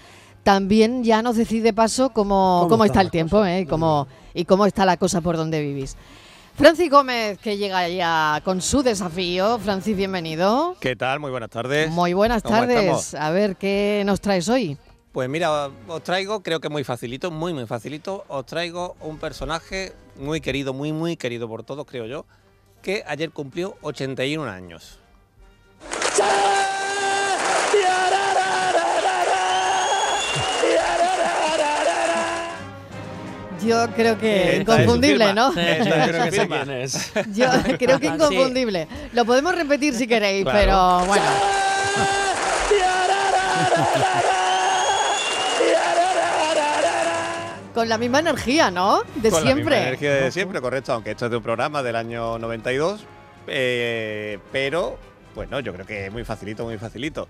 [0.47, 3.63] también ya nos decís de paso cómo, ¿Cómo cómo está está el tiempo ¿eh?
[3.63, 5.97] y, cómo, y cómo está la cosa por donde vivís.
[6.55, 9.59] Francis Gómez, que llega ya con su desafío.
[9.59, 10.77] Francis, bienvenido.
[10.79, 11.19] ¿Qué tal?
[11.19, 11.91] Muy buenas tardes.
[11.91, 12.79] Muy buenas ¿Cómo tardes.
[12.79, 13.15] estamos?
[13.15, 14.79] A ver, ¿qué nos traes hoy?
[15.11, 19.95] Pues mira, os traigo, creo que muy facilito, muy muy facilito, os traigo un personaje
[20.15, 22.25] muy querido, muy muy querido por todos, creo yo,
[22.83, 25.01] que ayer cumplió 81 años.
[33.65, 35.33] Yo creo que inconfundible.
[35.33, 35.49] ¿no?
[35.49, 35.73] Esta
[36.05, 36.63] es Creo que sé firma.
[36.65, 37.13] quién es.
[37.33, 37.47] Yo
[37.79, 38.15] creo que Sí.
[38.15, 38.89] inconfundible.
[39.13, 40.59] Lo podemos repetir si queréis, Claro.
[40.59, 41.23] pero bueno.
[47.75, 49.03] Con la misma energía, ¿no?
[49.17, 49.65] De Con siempre.
[49.75, 53.05] la misma energía de siempre, correcto, aunque esto es de un programa del año 92,
[53.49, 54.99] eh, pero
[55.35, 57.29] bueno, yo creo que es muy facilito, muy facilito.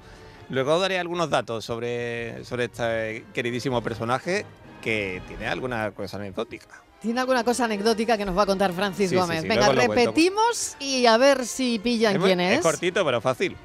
[0.49, 4.47] Luego daré algunos datos sobre, sobre este queridísimo personaje
[4.87, 6.81] que tiene alguna cosa anecdótica.
[7.03, 9.43] Tiene alguna cosa anecdótica que nos va a contar Francis Sí, Gómez.
[9.43, 9.83] sí, Venga, cuento.
[9.95, 12.59] repetimos y a ver si pillan muy- quién es.
[12.59, 13.57] es cortito, pero fácil.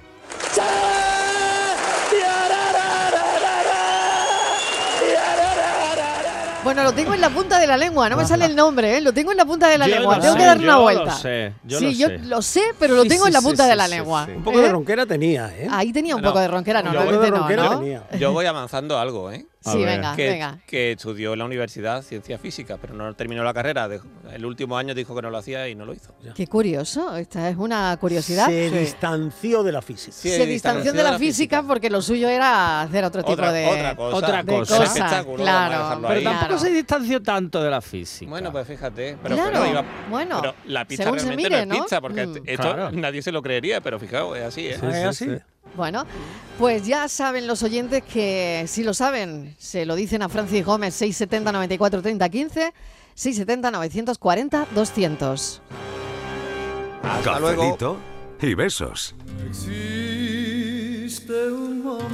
[6.63, 9.01] Bueno, lo tengo en la punta de la lengua, no me sale el nombre, ¿eh?
[9.01, 10.19] lo tengo en la punta de la Yo lengua.
[10.19, 11.15] tengo que dar yo una lo vuelta.
[11.15, 12.17] sé, yo sí, lo yo sé.
[12.19, 14.25] lo sé, pero lo tengo sí, en la punta sí, de la sí, lengua.
[14.27, 14.31] sí.
[14.33, 15.67] Un poco de ronquera tenía, ¿eh?
[15.71, 17.79] Ahí tenía un No, poco de ronquera, yo voy- normalmente no, ronquera ¿no?
[17.79, 18.03] tenía.
[18.19, 19.47] Yo voy avanzando algo, ¿eh?
[19.63, 19.97] Sí, ver.
[19.97, 20.57] venga, que, venga.
[20.65, 23.87] que estudió en la universidad ciencia física, pero no terminó la carrera.
[23.87, 26.15] Dejó- El último año dijo que no lo hacía y no lo hizo.
[26.33, 28.47] Qué curioso, esta es una curiosidad.
[28.47, 28.75] Se Sí.
[28.77, 30.15] distanció de la física.
[30.17, 33.67] Sí, Se distanció de la física porque lo suyo era hacer otro tipo Otra- de
[33.67, 34.17] otra cosa.
[34.17, 34.77] Otra de cosa.
[34.77, 36.01] cosas, Espectáculo, vamos a claro.
[36.01, 36.23] Pero ahí.
[36.23, 36.59] tampoco claro.
[36.59, 38.29] se distanció tanto de la física.
[38.31, 39.17] Bueno, pues fíjate.
[39.21, 42.37] Pero, Claro, pero iba- bueno, pero la pizza realmente mire, no es pizza, porque Mm.
[42.47, 42.91] esto Claro.
[42.91, 44.77] nadie se lo creería, pero fijaos, es así, ¿eh?
[44.81, 45.27] Ah, es así.
[45.75, 46.05] Bueno,
[46.59, 50.93] pues ya saben los oyentes que si lo saben, se lo dicen a Francis Gómez
[50.95, 52.73] 670 94 30 15,
[53.15, 55.61] 670 940 200.
[57.03, 57.97] Hasta luego.
[58.41, 59.15] Y besos.
[59.47, 62.05] Existe un momento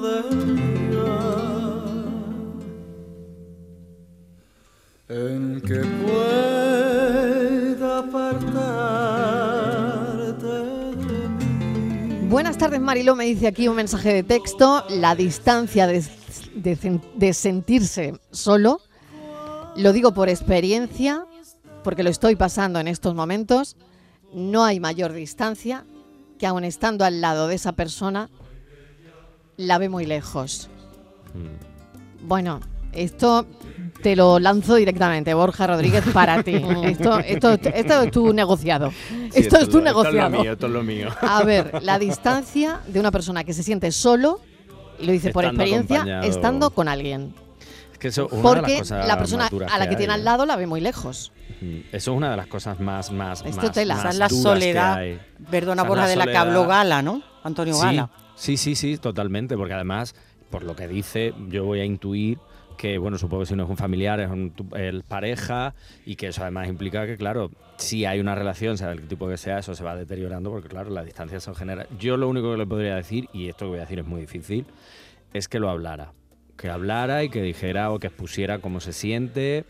[0.00, 0.45] del
[12.56, 13.14] Buenas tardes, Mariló.
[13.16, 14.82] Me dice aquí un mensaje de texto.
[14.88, 16.02] La distancia de,
[16.54, 18.80] de sen- de sentirse solo,
[19.76, 21.26] lo digo por experiencia,
[21.84, 23.76] porque lo estoy pasando en estos momentos.
[24.32, 25.84] No hay mayor distancia
[26.38, 28.30] que aun estando al lado de esa persona,
[29.58, 30.70] la ve muy lejos.
[32.22, 32.60] Bueno,
[32.96, 33.46] esto
[34.02, 36.54] te lo lanzo directamente, Borja Rodríguez, para ti.
[36.84, 38.90] Esto, esto, esto es tu negociado.
[38.90, 40.16] Sí, esto es tu lo- negociado.
[40.18, 41.08] Esto es lo mío, esto es lo mío.
[41.22, 44.40] A ver, la distancia de una persona que se siente solo,
[44.98, 46.28] y lo dice por experiencia, acompañado.
[46.30, 47.34] estando con alguien.
[47.92, 49.88] Es que eso es una de las Porque cosas la persona más duras a la
[49.88, 50.24] que, tiene al ¿eh?
[50.24, 51.32] lado la ve muy lejos.
[51.90, 53.94] Eso es una de las cosas más, más, Esto más, tela.
[53.94, 55.20] más Esa es la soledad, que hay.
[55.50, 56.46] perdona Esa es Borja, la de la que soledad.
[56.48, 57.22] habló Gala, ¿no?
[57.42, 58.10] Antonio Sí, Gala.
[58.34, 60.14] Sí, sí, sí, totalmente, porque además,
[60.50, 62.38] por lo que dice, yo voy a intuir
[62.76, 64.52] que, bueno, supongo que si no es un familiar, es un
[65.08, 69.28] pareja, y que eso además implica que, claro, si hay una relación, sea del tipo
[69.28, 71.88] que sea, eso se va deteriorando, porque, claro, las distancias son generales.
[71.98, 74.20] Yo lo único que le podría decir, y esto que voy a decir es muy
[74.20, 74.66] difícil,
[75.32, 76.12] es que lo hablara.
[76.56, 79.64] Que hablara y que dijera o que expusiera cómo se siente,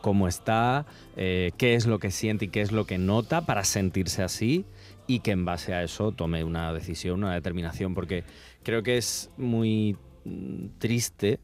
[0.00, 0.86] cómo está,
[1.16, 4.64] eh, qué es lo que siente y qué es lo que nota para sentirse así
[5.06, 8.24] y que en base a eso tome una decisión, una determinación, porque
[8.62, 11.40] creo que es muy mm, triste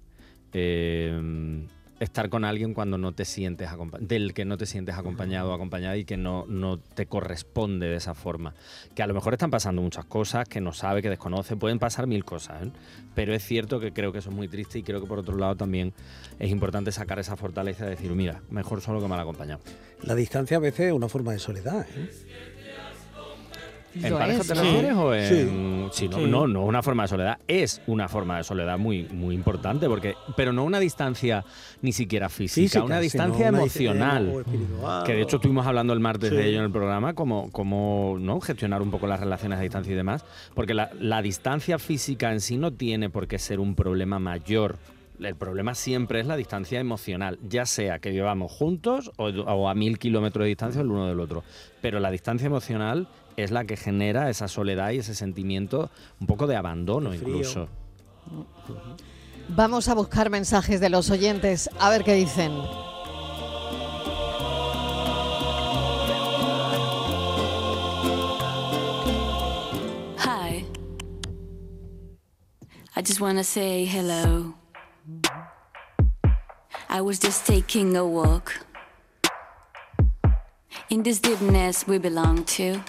[0.55, 1.67] eh,
[2.01, 3.69] estar con alguien cuando no te sientes
[4.01, 7.97] del que no te sientes acompañado o acompañada y que no, no te corresponde de
[7.97, 8.55] esa forma.
[8.95, 12.07] Que a lo mejor están pasando muchas cosas, que no sabe, que desconoce, pueden pasar
[12.07, 12.71] mil cosas, ¿eh?
[13.15, 15.37] pero es cierto que creo que eso es muy triste y creo que por otro
[15.37, 15.93] lado también
[16.39, 19.61] es importante sacar esa fortaleza de decir, mira, mejor solo que mal acompañado.
[20.03, 21.87] La distancia a veces es una forma de soledad.
[21.95, 22.11] ¿eh?
[24.03, 25.91] ¿En Lo pareja es, te refieres o en.?
[25.93, 26.27] Sí, no, Sí.
[26.27, 29.87] no, no es una forma de soledad, es una forma de soledad muy, muy importante,
[29.89, 31.45] porque, pero no una distancia
[31.83, 34.45] ni siquiera física, Física, una distancia una emocional.
[35.07, 36.37] Que de hecho estuvimos hablando el martes Sí.
[36.37, 38.41] de ello en el programa, como, como ¿no?
[38.41, 42.41] gestionar un poco las relaciones a distancia y demás, porque la, la distancia física en
[42.41, 44.79] sí no tiene por qué ser un problema mayor.
[45.21, 49.75] El problema siempre es la distancia emocional, ya sea que vivamos juntos o, o a
[49.75, 51.45] mil kilómetros de distancia el uno del otro.
[51.81, 56.47] Pero la distancia emocional es la que genera esa soledad y ese sentimiento un poco
[56.47, 57.69] de abandono De incluso.
[59.49, 62.53] Vamos a buscar mensajes de los oyentes, a ver qué dicen.
[70.19, 70.65] Hi.
[72.97, 74.55] I just want to say hello.
[76.89, 78.53] I was just taking a walk
[80.89, 82.81] in this deepness we belong to.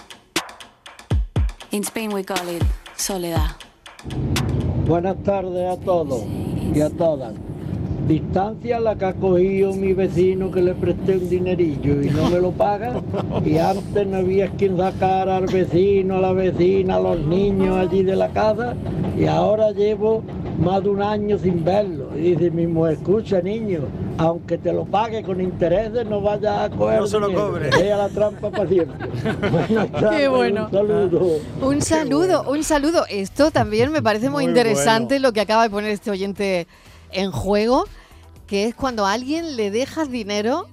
[1.72, 2.62] In Spain, we call it
[2.96, 3.56] soledad.
[4.86, 6.22] Buenas tardes a todos
[6.72, 7.34] y a todas.
[8.06, 12.38] Distancia la que ha cogido mi vecino que le presté un dinerillo y no me
[12.38, 13.02] lo paga.
[13.44, 18.04] Y antes no había quien sacara al vecino, a la vecina, a los niños allí
[18.04, 18.76] de la casa.
[19.18, 20.22] Y ahora llevo
[20.62, 22.16] más de un año sin verlo.
[22.16, 23.80] Y dice mi mujer, escucha niño,
[24.18, 27.70] aunque te lo pague con intereses, no vayas a coger No se lo cobre.
[27.70, 29.08] Vea la trampa para siempre.
[29.92, 30.68] Tardes, bueno.
[30.70, 31.38] Un saludo.
[31.60, 33.04] Un saludo, un saludo.
[33.08, 36.66] Esto también me parece muy, Muy interesante lo que acaba de poner este oyente
[37.12, 37.84] en juego,
[38.46, 40.66] que es cuando a alguien le dejas dinero,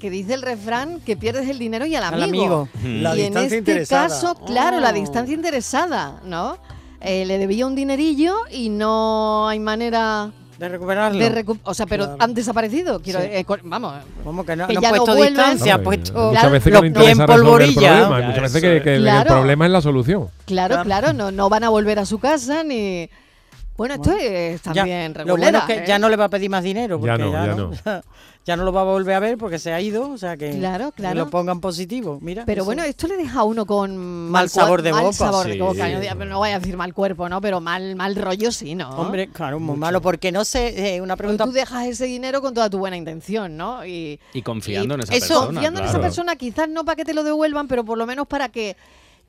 [0.00, 2.68] que dice el refrán que pierdes el dinero y al Al amigo.
[2.84, 4.08] La y en este interesada.
[4.08, 4.94] caso, claro, la Oh.
[4.94, 6.58] distancia interesada, ¿no?
[7.00, 10.30] Eh, le debía un dinerillo y no hay manera
[10.62, 11.18] De recuperarlo.
[11.18, 12.18] de recu- o sea, pero Claro.
[12.20, 13.00] han desaparecido.
[13.02, 13.26] Quiero, Sí.
[13.30, 13.94] eh, vamos,
[14.24, 16.50] Vamos, que no, que no ya han no puesto distancia, ha No, puesto muchas Claro,
[16.52, 17.90] veces que los no pies interesa en resolver el polvorilla.
[17.98, 20.28] problema, Ya, muchas veces que, el problema es la solución.
[20.46, 20.84] claro, Claro.
[20.84, 23.08] claro, no, no van a volver a su casa ni.
[23.76, 25.84] Bueno, esto es Ya, también lo bueno es que ¿eh?
[25.86, 28.02] ya no le va a pedir más dinero, porque Ya ya no, no, ya no.
[28.44, 30.50] ya no lo va a volver a ver porque se ha ido, o sea que,
[30.58, 31.20] Claro, que claro.
[31.20, 32.18] lo pongan positivo.
[32.20, 32.64] Mira, Pero eso.
[32.66, 35.16] bueno, esto le deja a uno con Mal sabor de mal boca.
[35.16, 35.88] sabor de boca.
[35.88, 37.40] No, no voy a decir mal cuerpo, ¿no?
[37.40, 38.90] Pero mal, mal rollo sí, ¿no?
[38.90, 42.42] hombre, claro, muy malo, porque no sé, eh, una Porque pregunta tú dejas ese dinero
[42.42, 43.86] con toda tu buena intención, ¿no?
[43.86, 45.46] Y, Y confiando y en esa eso, persona.
[45.46, 48.26] confiando en esa persona, quizás no para que te lo devuelvan, pero por lo menos
[48.26, 48.76] para que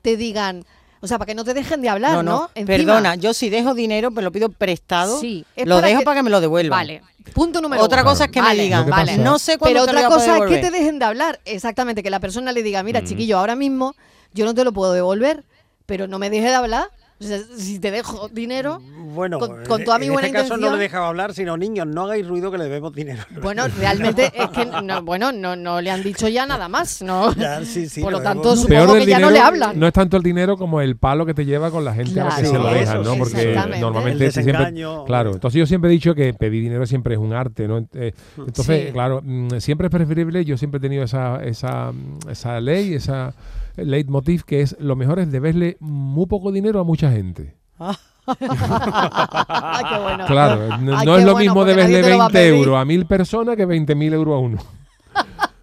[0.02, 0.64] te digan,
[1.04, 2.50] o sea, para que no te dejen de hablar, no, ¿no?
[2.66, 6.16] perdona, yo si dejo dinero, me lo pido prestado, Sí, lo para dejo que- para
[6.18, 6.78] que me lo devuelvan.
[6.78, 7.02] Vale,
[7.34, 8.10] punto número Otra uno.
[8.10, 9.18] cosa es que Vale, me digan, vale.
[9.18, 10.98] no sé cuándo Pero te lo otra voy a poder cosa es que te dejen
[10.98, 11.40] de hablar.
[11.44, 13.04] Exactamente, que la persona le diga, mira, Mm.
[13.04, 13.94] chiquillo, ahora mismo
[14.32, 15.44] yo no te lo puedo devolver,
[15.86, 16.88] pero no me dejes de hablar.
[17.20, 18.80] O sea, si te dejo dinero,
[19.14, 20.76] Bueno, con, con toda mi en buena este caso no intención.
[20.78, 23.22] le dejaba hablar, sino niños, no hagáis ruido que le debemos dinero.
[23.40, 27.32] Bueno, realmente es que no, bueno, no, no le han dicho ya nada más, ¿no?
[27.36, 29.78] Ya, sí, sí, Por lo lo tanto, supongo Peor que ya no le hablan.
[29.78, 32.24] no es tanto el dinero como el palo que te lleva con la gente a
[32.24, 33.16] la que Claro, se lo dejan, ¿no?
[33.16, 33.80] Porque exactamente.
[33.80, 34.74] normalmente El siempre-
[35.06, 37.78] claro, entonces yo siempre he dicho que pedir dinero siempre es un arte, ¿no?
[37.94, 38.92] Eh, Entonces, Sí.
[38.92, 43.32] claro, mm, siempre es preferible, yo siempre he tenido esa, esa, mm, esa ley, esa
[43.76, 47.56] leitmotiv que es lo mejor es deberle muy poco dinero a mucha gente.
[48.26, 50.26] Ay, qué bueno.
[50.26, 52.28] Claro, no, Ay, no qué es lo bueno, mismo deberle nadie te lo va a
[52.28, 52.54] 20 pedir.
[52.54, 54.58] euros a mil personas que 20.000 euros a uno.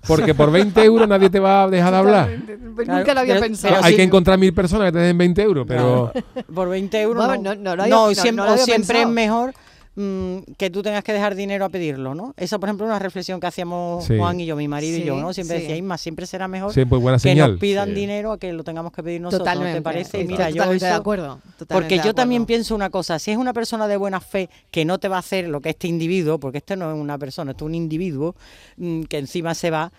[0.07, 2.25] Porque por 20 euros nadie te va a dejar de hablar.
[2.29, 2.57] Totalmente.
[2.91, 3.73] Nunca lo había pero- pensado.
[3.75, 6.11] pero Hay sí- que encontrar mil personas que te den 20 euros, pero
[6.53, 7.55] Por 20 euros Bueno, no.
[7.55, 9.53] no- no lo había- no- siempre, no lo o había siempre es mejor
[9.95, 12.33] mm, que tú tengas que dejar dinero a pedirlo, ¿no?
[12.37, 14.17] Esa, por ejemplo, es una reflexión que hacíamos Sí.
[14.17, 15.33] Juan y yo, mi marido y yo, ¿no?
[15.33, 15.61] Siempre sí.
[15.63, 17.51] decía, Isma, siempre será mejor pues buena que señal.
[17.51, 17.95] nos pidan Sí.
[17.95, 19.79] dinero a que lo tengamos que pedir nosotros, ¿no Totalmente.
[19.79, 20.21] te parece?
[20.21, 21.39] Estoy mira, yo totalmente de eso- acuerdo.
[21.57, 24.85] totalmente Porque yo también pienso una cosa, si es una persona de buena fe que
[24.85, 27.51] no te va a hacer lo que este individuo, porque este no es una persona,
[27.51, 28.35] este es un individuo
[28.77, 29.91] mm, que encima se va,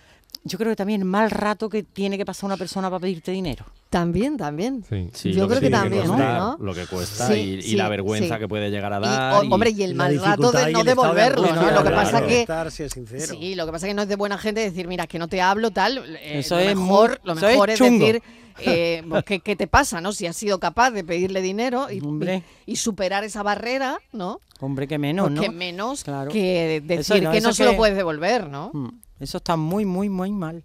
[0.44, 3.64] yo creo que también mal rato que tiene que pasar una persona para pedirte dinero.
[3.90, 4.84] También, también.
[4.88, 5.10] sí.
[5.12, 6.56] Sí, Yo creo que también, costar, ¿no?
[6.60, 8.40] Lo que cuesta Sí, y, la vergüenza sí.
[8.40, 9.44] que puede llegar a dar.
[9.44, 11.70] y- hombre, y el mal rato de no el de devolverlo, ¿no?
[11.70, 13.26] Lo que claro, pasa que estar, si es sincero.
[13.38, 15.28] Sí, lo que pasa es que no es de buena gente decir, mira, que no
[15.28, 15.98] te hablo, tal.
[16.16, 18.22] eh, Eso lo es mejor, muy- lo eso es mejor es, decir,
[18.60, 20.12] eh, pues, ¿qué, qué te pasa, no?
[20.12, 22.42] Si has sido capaz de pedirle dinero y, Hombre.
[22.66, 24.40] y- y superar esa barrera, ¿no?
[24.60, 25.42] Hombre, que menos, Pues ¿no?
[25.42, 26.30] que menos Claro.
[26.30, 28.70] que decir Eso no, que no se lo que- puedes devolver, ¿no?
[28.72, 28.88] Mm,
[29.22, 30.64] Eso está muy, muy, muy mal.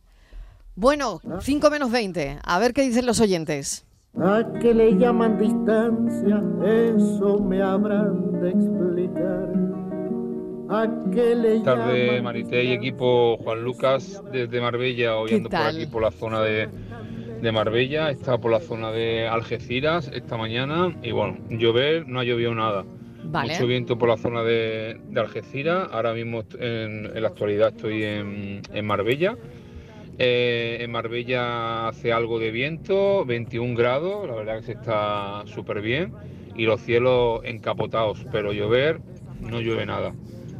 [0.75, 2.39] Bueno, 5 menos 20.
[2.43, 3.85] A ver qué dicen los oyentes.
[4.19, 6.43] ¿A qué le llaman distancia?
[6.65, 9.67] Eso me habrán de explicar.
[10.67, 13.37] Buenas tardes, Marité y equipo.
[13.37, 16.67] Juan Lucas desde Marbella, hoy ¿Qué ando por aquí por la zona de,
[17.41, 22.23] de Marbella, estado por la zona de Algeciras esta mañana y bueno, llover no ha
[22.23, 22.83] llovido nada.
[23.31, 28.85] Mucho viento por la zona de, Algeciras, ahora mismo en, la actualidad estoy en, en
[28.85, 29.37] Marbella.
[30.19, 35.81] Eh, en Marbella hace algo de viento, 21 grados, la verdad que se está súper
[35.81, 36.11] bien
[36.55, 38.99] y los cielos encapotados, pero llover
[39.39, 40.13] no llueve nada.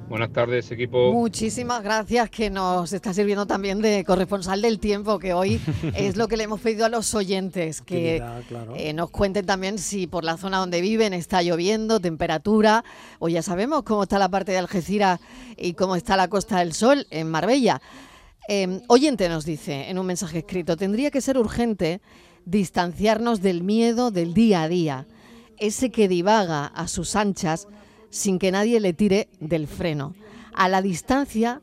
[0.09, 1.11] Buenas tardes, equipo.
[1.11, 5.59] Muchísimas gracias que nos está sirviendo también de corresponsal del tiempo, que hoy
[5.95, 8.73] es lo que le hemos pedido a los oyentes, que claro.
[8.77, 12.85] eh, nos cuenten también si por la zona donde viven está lloviendo, temperatura,
[13.19, 15.19] o ya sabemos cómo está la parte de Algeciras
[15.57, 17.81] y cómo está la Costa del Sol en Marbella.
[18.47, 21.99] Eh, oyente nos dice en un mensaje escrito, tendría que ser urgente
[22.45, 25.05] distanciarnos del miedo del día a día,
[25.57, 27.67] ese que divaga a sus anchas
[28.09, 30.15] sin que nadie le tire del freno.
[30.53, 31.61] A la distancia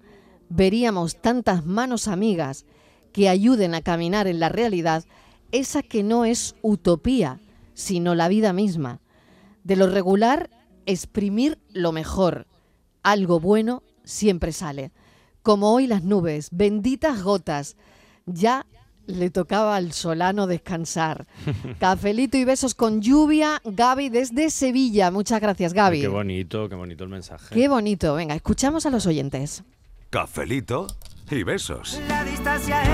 [0.49, 2.67] veríamos tantas manos amigas
[3.13, 5.05] que ayuden a caminar en la realidad,
[5.53, 7.41] esa que no es utopía,
[7.75, 9.01] sino la vida misma.
[9.63, 10.51] De lo regular,
[10.87, 12.47] exprimir lo mejor.
[13.03, 14.93] Algo bueno siempre sale.
[15.43, 17.77] Como hoy las nubes, benditas gotas.
[18.27, 18.67] Ya
[19.07, 21.27] le tocaba al solano descansar.
[21.79, 25.11] Cafelito y besos con lluvia, Gaby desde Sevilla.
[25.11, 26.03] Muchas gracias, Gaby.
[26.03, 27.55] Qué bonito, qué bonito el mensaje.
[27.55, 28.15] Qué bonito.
[28.15, 29.65] Venga, escuchamos a los oyentes.
[30.11, 30.87] Cafelito
[31.31, 32.01] y besos.
[32.09, 32.89] La distancia es.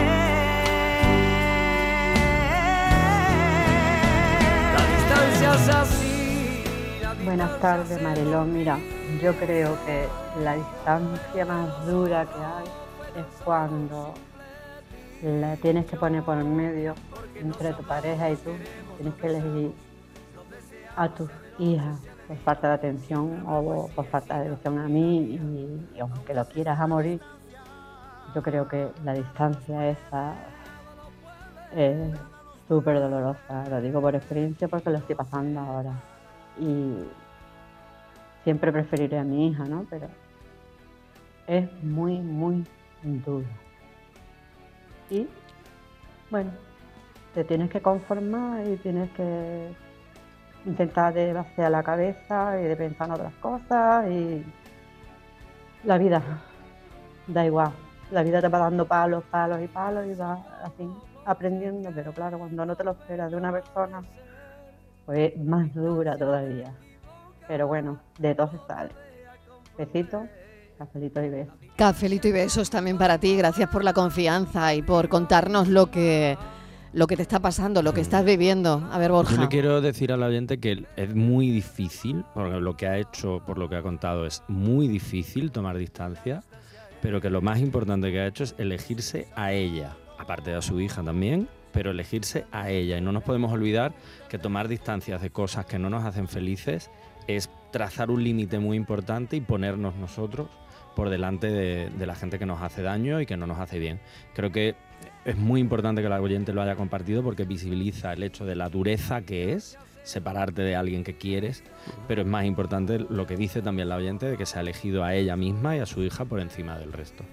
[4.74, 7.24] La distancia es así.
[7.24, 8.56] Buenas tardes, Marilón.
[8.56, 8.78] Mira,
[9.22, 10.08] yo creo que
[10.42, 14.14] la distancia más dura que hay es cuando
[15.22, 16.94] la tienes que poner por el medio
[17.34, 18.50] entre tu pareja y tú.
[18.96, 19.72] Tienes que elegir
[20.96, 25.88] a tus hijas por falta de atención o por falta de atención a mí y,
[25.96, 27.20] y aunque lo quieras a morir,
[28.34, 30.34] yo creo que la distancia esa
[31.74, 32.16] es
[32.68, 33.68] súper dolorosa.
[33.68, 35.92] Lo digo por experiencia porque lo estoy pasando ahora.
[36.58, 37.04] Y
[38.44, 39.86] siempre preferiré a mi hija, ¿no?
[39.90, 40.08] Pero
[41.46, 42.64] es muy, muy
[43.02, 43.46] duro.
[45.10, 45.28] Y
[46.30, 46.50] bueno,
[47.34, 49.72] te tienes que conformar y tienes que
[50.64, 54.44] intentar de vaciar la cabeza y de pensar en otras cosas y
[55.84, 56.22] la vida
[57.26, 57.72] da igual.
[58.10, 60.88] La vida te va dando palos, palos y palos y vas así
[61.24, 64.02] aprendiendo, pero claro, cuando no te lo esperas de una persona,
[65.06, 66.72] pues es más dura todavía.
[67.46, 68.90] Pero bueno, de todo se sale.
[69.76, 70.22] Besitos,
[70.80, 71.54] cafelitos y besos.
[71.76, 73.36] Cafelito y besos también para ti.
[73.36, 76.38] Gracias por la confianza y por contarnos lo que,
[76.94, 78.88] lo que te está pasando, lo que estás viviendo.
[78.90, 79.42] A ver, Yo Borja.
[79.42, 83.58] le quiero decir al oyente que es muy difícil, porque lo que ha hecho, por
[83.58, 86.42] lo que ha contado, es muy difícil tomar distancia,
[87.02, 90.62] pero que lo más importante que ha hecho es elegirse a ella, aparte de a
[90.62, 92.96] su hija también, pero elegirse a ella.
[92.96, 93.92] Y no nos podemos olvidar
[94.30, 96.90] que tomar distancias de cosas que no nos hacen felices
[97.26, 100.48] es trazar un límite muy importante y ponernos nosotros
[100.94, 103.78] por delante de, de la gente que nos hace daño y que no nos hace
[103.78, 104.00] bien.
[104.34, 104.74] Creo que
[105.24, 108.68] es muy importante que el oyente lo haya compartido porque visibiliza el hecho de la
[108.68, 111.62] dureza que es separarte de alguien que quieres,
[112.08, 115.04] pero es más importante lo que dice también la oyente de que se ha elegido
[115.04, 117.24] a ella misma y a su hija por encima del resto.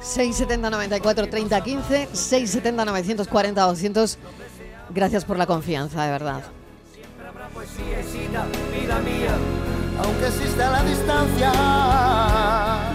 [0.00, 4.18] 670 94 30 15, 670 940 200.
[4.90, 6.42] Gracias por la confianza, de verdad.
[7.52, 9.34] Poesía y cita, vida mía,
[9.98, 11.52] aunque exista la distancia,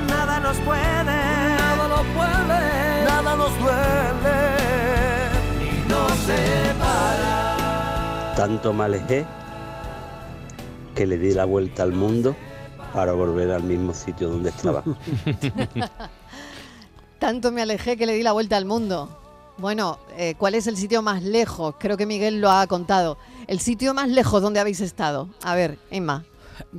[0.08, 4.40] nada nos puede, nada nos puede, nada nos duele,
[5.60, 8.34] ni nos separa.
[8.36, 9.26] Tanto me alejé
[10.96, 12.36] que le di la vuelta al mundo
[12.94, 14.84] para volver al mismo sitio donde estaba.
[17.20, 19.20] Tanto me alejé que le di la vuelta al mundo.
[19.58, 21.76] Bueno, eh, ¿cuál es el sitio más lejos?
[21.80, 23.18] Creo que Miguel lo ha contado.
[23.48, 25.30] El sitio más lejos donde habéis estado.
[25.44, 26.26] A ver, Emma.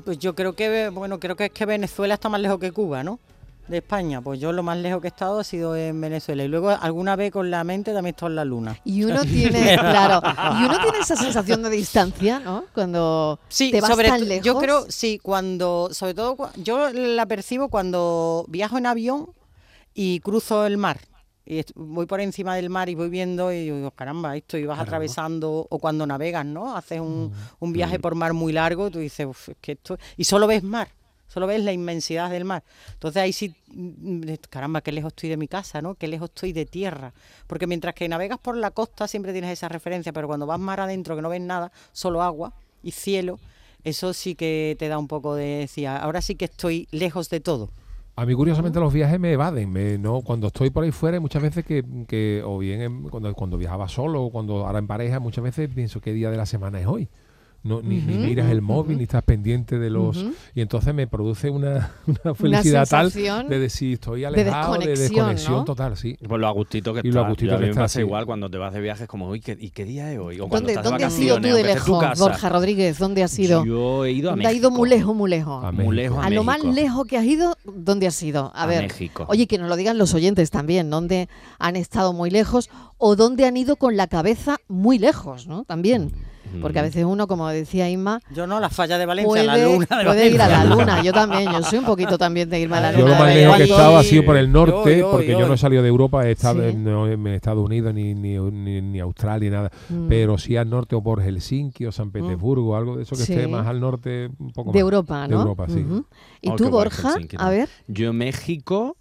[0.05, 3.03] Pues yo creo que, bueno, creo que es que Venezuela está más lejos que Cuba,
[3.05, 3.18] ¿no?
[3.68, 4.20] De España.
[4.20, 6.45] Pues yo lo más lejos que he estado ha sido en Venezuela.
[6.45, 8.78] Y luego alguna vez con la mente también he estado en la luna.
[8.85, 10.20] Y uno tiene, claro,
[10.61, 12.66] y uno tiene esa sensación de distancia, ¿no?
[12.74, 14.45] Cuando Sí, te vas sobre tan lejos.
[14.45, 19.30] yo creo, sí, cuando, sobre todo, yo la percibo cuando viajo en avión
[19.95, 20.99] y cruzo el mar.
[21.47, 24.78] Y voy por encima del mar y voy viendo y digo, caramba, esto y vas
[24.80, 26.74] atravesando, o cuando navegas, ¿no?
[26.76, 29.99] Haces un, un viaje por mar muy largo, tú dices, "Uf, es que esto...
[30.16, 30.88] Y solo ves mar,
[31.28, 32.62] solo ves la inmensidad del mar.
[32.95, 35.97] Entonces ahí sí, mm, mm, caramba, qué lejos estoy de mi casa, ¿no?
[35.97, 37.12] Qué lejos estoy de tierra.
[37.47, 40.80] Porque mientras que navegas por la costa siempre tienes esa referencia, pero cuando vas mar
[40.80, 43.38] adentro que no ves nada, solo agua y cielo,
[43.82, 47.40] Eso sí que te da un poco de decía, ahora sí que estoy lejos de
[47.40, 47.68] todo.
[48.17, 51.43] A mí curiosamente los viajes me evaden, me, no, cuando estoy por ahí fuera muchas
[51.43, 55.19] veces que, que o bien en- cuando, cuando viajaba solo o cuando ahora en pareja,
[55.19, 57.09] muchas veces pienso qué día de la semana es hoy.
[57.65, 60.23] No, ni, miras el móvil, ni estás pendiente de los...
[60.55, 65.09] Y entonces me produce una, una felicidad tal de decir estoy de alejado, de desconexión,
[65.09, 65.65] desconexión, ¿no?
[65.65, 66.15] total, sí.
[66.29, 67.21] Pues lo agustito que Y está.
[67.21, 68.01] lo agustito Yo a que mí me está, pasa sí.
[68.01, 70.41] igual cuando te vas de viajes como, uy, ¿qué- ¿y qué día es hoy?
[70.41, 72.19] O cuando ¿Dónde, estás de dónde has ido tú de lejos.
[72.19, 72.99] Borja Rodríguez?
[72.99, 73.65] ¿Dónde has ido?
[73.65, 74.61] Yo he ido a ¿Dónde ha México.
[74.61, 75.65] ido muy lejos, muy lejos?
[75.65, 76.75] A Muy lejos a, A lo más México.
[76.75, 78.53] lejos que has ido, ¿dónde has ido?
[78.55, 78.83] A, A ver.
[78.83, 79.25] México.
[79.29, 83.47] Oye, que nos lo digan los oyentes también, ¿dónde han estado muy lejos o dónde
[83.47, 85.65] han ido con la cabeza muy lejos, ¿no?
[85.65, 86.12] También.
[86.61, 86.84] Porque a Mm.
[86.86, 90.05] veces uno, como decía Inma, Yo no, la falla de Valencia, puede, la luna de
[90.05, 91.03] puede ir a la luna.
[91.03, 93.11] Yo también, yo soy un poquito también de irme a la Yo luna.
[93.18, 95.49] lo más lejos que he estado ha sido por el norte, yo, porque yo yo.
[95.49, 96.68] no he salido de Europa, he estado Sí.
[96.70, 99.70] en, no en Estados Unidos ni, ni, ni, ni Australia, nada.
[99.88, 100.09] Mm.
[100.09, 103.47] Pero sí al norte o por Helsinki o San Petersburgo, algo de eso que esté
[103.49, 104.80] más al norte, un poco De más.
[104.82, 105.36] Europa, ¿no?
[105.36, 105.84] De Europa, sí.
[106.40, 107.12] ¿Y Oh, tú, Borja?
[107.14, 107.68] Helsinki A ver.
[107.88, 108.97] Yo México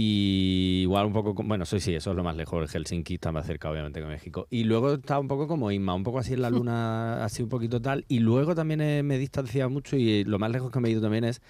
[0.00, 3.46] y igual un poco, bueno, sí, sí, eso es lo más lejos, Helsinki está más
[3.46, 4.46] cerca obviamente que México.
[4.48, 7.48] Y luego estaba un poco como Inma, un poco así en la luna, así un
[7.48, 8.04] poquito tal.
[8.06, 10.92] Y luego también he- me he distanciado mucho y lo más lejos que me he
[10.92, 11.42] ido también es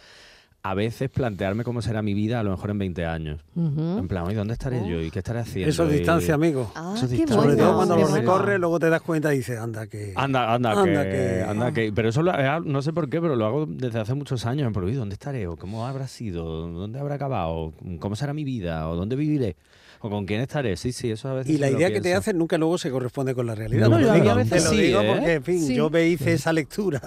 [0.62, 3.40] a veces plantearme cómo será mi vida a lo mejor en 20 años.
[3.56, 5.00] En plan, oye, ¿dónde estaré yo?
[5.00, 5.70] ¿Y qué estaré haciendo?
[5.70, 6.70] Eso es Y- distancia, amigo.
[6.74, 7.40] Ah, Eso es distancia.
[7.42, 10.12] Sobre todo cuando qué lo recorres, luego te das cuenta y dices, anda, que...
[10.16, 13.36] Anda, anda, Anda que, que- anda que- Pero eso lo, no sé por qué, pero
[13.36, 14.66] lo hago desde hace muchos años.
[14.66, 15.46] En plan, "Uy, ¿dónde estaré?
[15.46, 16.44] ¿O cómo habrá sido?
[16.68, 17.72] ¿Dónde habrá acabado?
[18.00, 18.88] ¿Cómo será mi vida?
[18.88, 19.56] ¿O dónde viviré?
[20.00, 20.76] ¿O con quién estaré?
[20.76, 22.90] Sí, sí, eso a veces Y la lo idea que te hacen nunca luego se
[22.90, 23.88] corresponde con la realidad.
[23.88, 25.12] No, yo lo a mí digo- a veces te lo sí, digo ¿eh?
[25.14, 25.74] porque, en fin, Sí.
[25.74, 27.00] yo me hice esa lectura.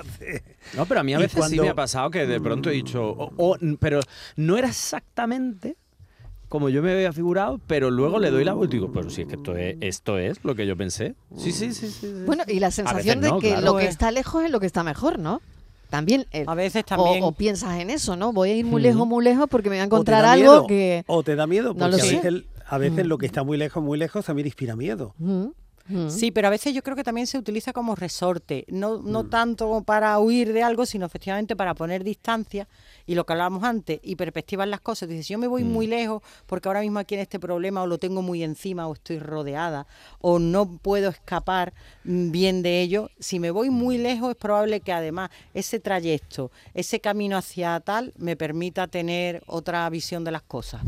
[0.75, 3.03] No, pero a mí a veces sí me ha pasado que de pronto he dicho...
[3.09, 4.01] o- o- pero
[4.35, 5.75] no era exactamente
[6.49, 9.21] como yo me había figurado, pero luego le doy la vuelta y digo, pero si
[9.21, 11.15] es que esto es, esto es lo que yo pensé.
[11.37, 11.87] Sí, sí, sí.
[11.87, 12.13] sí, sí.
[12.25, 13.65] Bueno, y la sensación de no, que claro.
[13.67, 15.41] lo que está lejos es lo que está mejor, ¿no?
[15.89, 16.25] También.
[16.33, 17.23] eh, A veces o- también.
[17.23, 18.33] O, piensas en eso, ¿no?
[18.33, 21.03] Voy a ir muy lejos, muy lejos porque me voy a encontrar algo miedo, que.
[21.07, 22.15] O te da miedo, No porque lo a sé.
[22.15, 23.09] veces, a veces Mm.
[23.09, 25.13] lo que está muy lejos, muy lejos, también inspira miedo.
[25.17, 25.47] Mm,
[25.89, 26.09] mm.
[26.09, 29.11] Sí, pero a veces yo creo que también se utiliza como resorte, no, Mm.
[29.11, 32.67] no tanto para huir de algo, sino efectivamente para poner distancia
[33.11, 35.09] y lo que hablábamos antes, y perspectiva en las cosas.
[35.09, 35.67] Dices, si yo me voy Mm.
[35.71, 38.93] muy lejos porque ahora mismo aquí en este problema o lo tengo muy encima o
[38.93, 39.85] estoy rodeada
[40.19, 44.01] o no puedo escapar mm, bien de ello, si me voy muy Mm.
[44.03, 49.89] lejos es probable que además ese trayecto, ese camino hacia tal, me permita tener otra
[49.89, 50.81] visión de las cosas.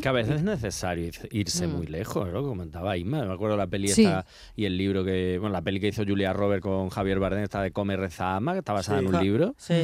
[0.00, 1.70] Que a veces es necesario ir- irse Mm.
[1.76, 3.24] muy lejos, lo que comentaba Isma.
[3.24, 4.04] Me acuerdo la peli Sí.
[4.04, 5.38] esta y el libro que.
[5.38, 8.52] Bueno, la peli que hizo Julia Robert con Javier Bardem, esta de Come, Reza, Ama,
[8.52, 9.06] que está basada Sí.
[9.06, 9.74] en un libro Sí.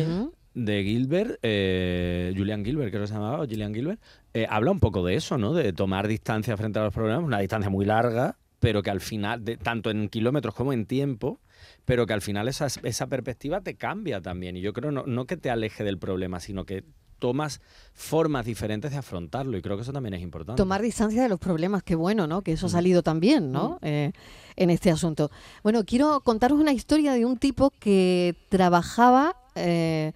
[0.55, 4.01] De Gilbert, eh, Julian Gilbert, creo que se llamaba, o Gillian Gilbert.
[4.35, 5.53] eh, habla un poco de eso, ¿no?
[5.53, 9.45] De tomar distancia frente a los problemas, una distancia muy larga, pero que al final,
[9.45, 11.41] de, tanto en kilómetros como en tiempo,
[11.85, 14.57] pero que al final esa, esa perspectiva te cambia también.
[14.57, 16.85] Y yo creo no, no que te aleje del problema, sino que
[17.23, 17.61] tomas
[17.95, 19.57] formas diferentes de afrontarlo.
[19.57, 20.61] Y creo que eso también es importante.
[20.61, 22.43] Tomar distancia de los problemas, qué bueno, ¿no?
[22.43, 23.79] Que eso ha salido también, ¿no?
[23.81, 24.11] Eh,
[24.57, 25.31] en este asunto.
[25.63, 30.13] Bueno, quiero contaros una historia de un tipo que trabajaba eh,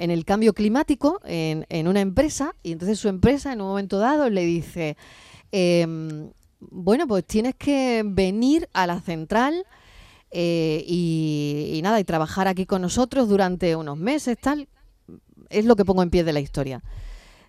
[0.00, 4.30] en el cambio climático en, una empresa y entonces su empresa en un momento dado
[4.30, 4.96] le dice,
[5.52, 9.66] em, bueno, pues tienes que venir a la central
[10.30, 14.68] eh, y, nada, y trabajar aquí con nosotros durante unos meses, tal.
[15.50, 16.82] Es lo que pongo en pie de la historia.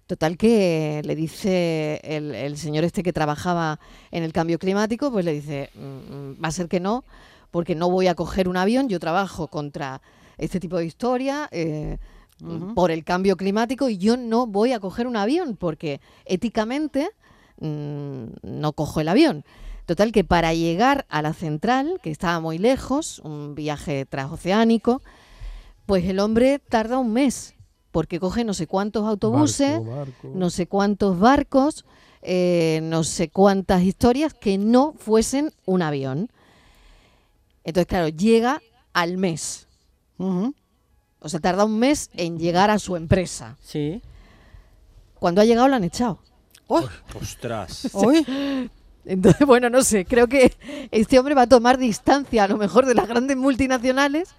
[0.05, 3.79] Total que le dice el, el señor este que trabajaba
[4.11, 7.05] en el cambio climático, pues le dice, "Mm, mm, va a ser que no,
[7.49, 10.01] porque no voy a coger un avión, yo trabajo contra
[10.37, 11.97] este tipo de historia eh,
[12.73, 17.11] Por el cambio climático y yo no voy a coger un avión porque éticamente
[17.59, 19.45] mm, no cojo el avión.
[19.85, 25.01] Total que para llegar a la central, que estaba muy lejos, un viaje transoceánico,
[25.85, 27.53] pues el hombre tarda un mes,
[27.91, 30.31] porque coge no sé cuántos autobuses, Barco, barco.
[30.33, 31.85] no sé cuántos barcos,
[32.21, 36.31] eh, no sé cuántas historias que no fuesen un avión.
[37.63, 38.61] Entonces, claro, llega
[38.93, 39.67] al mes.
[41.21, 43.55] O sea, tarda un mes en llegar a su empresa.
[43.61, 44.01] Sí.
[45.15, 46.19] Cuando ha llegado lo han echado.
[46.67, 46.83] ¡Uy!
[47.19, 47.89] Ostras.
[47.93, 48.69] ¡Uy!
[49.05, 50.53] Entonces, bueno, no sé, creo que
[50.91, 54.29] este hombre va a tomar distancia a lo mejor de las grandes multinacionales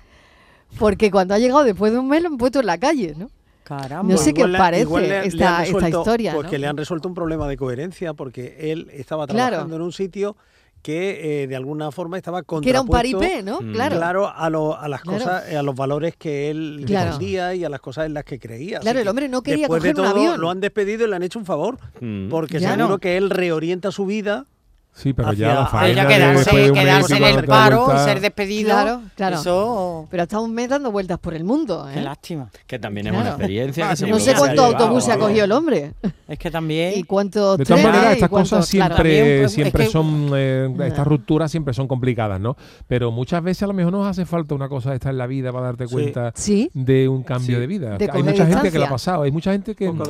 [0.79, 3.31] porque cuando ha llegado después de un mes lo han puesto en la calle, ¿no?
[3.65, 4.13] Caramba.
[4.13, 6.33] No sé qué le- parece igual le- le han esta, historia.
[6.35, 6.51] Pues ¿no?
[6.51, 9.49] que le han resuelto un problema de coherencia porque él estaba Claro.
[9.51, 10.37] trabajando en un sitio
[10.83, 13.61] que eh, de alguna forma estaba Que era un contrapuesto paripé, ¿no?
[13.61, 13.73] Mm.
[13.73, 13.97] Claro.
[13.97, 15.19] claro, a, lo- a las Claro.
[15.19, 17.07] cosas, eh, a los valores que él Claro.
[17.13, 18.79] defendía y a las cosas en las que creía.
[18.79, 20.41] Así Claro, el hombre no quería después de coger un todo, avión.
[20.41, 22.29] Lo han despedido y le han hecho un favor, Mm.
[22.29, 22.71] porque Ya.
[22.73, 22.99] seguro No.
[22.99, 24.47] que él reorienta su vida
[24.95, 28.69] Sí, pero hacia ya la faena quedarse, de quedarse en el paro, vuelta- ser despedido.
[28.71, 29.37] Claro, claro.
[29.37, 31.89] Eso, Pero está un mes dando vueltas por el mundo.
[31.89, 31.93] ¿eh?
[31.95, 32.51] qué lástima.
[32.67, 33.25] Que también es Claro.
[33.27, 33.95] una experiencia.
[34.07, 35.95] No sé cuánto autobús se ha cogido el hombre.
[36.29, 36.93] Es que también.
[36.97, 38.95] Y cuántos De todas maneras, estas cosas claro.
[38.97, 42.57] siempre, También, pues, siempre es que- son, eh, estas rupturas siempre son complicadas, ¿no?
[42.87, 45.27] Pero muchas veces a lo mejor nos hace falta una cosa de esta en la
[45.27, 45.93] vida para darte Sí.
[45.95, 46.71] cuenta Sí.
[46.75, 47.61] de un cambio Sí.
[47.61, 47.97] de vida.
[47.99, 48.87] De Hay mucha gente que lo distancia.
[48.87, 50.05] ha pasado, hay mucha gente que, no,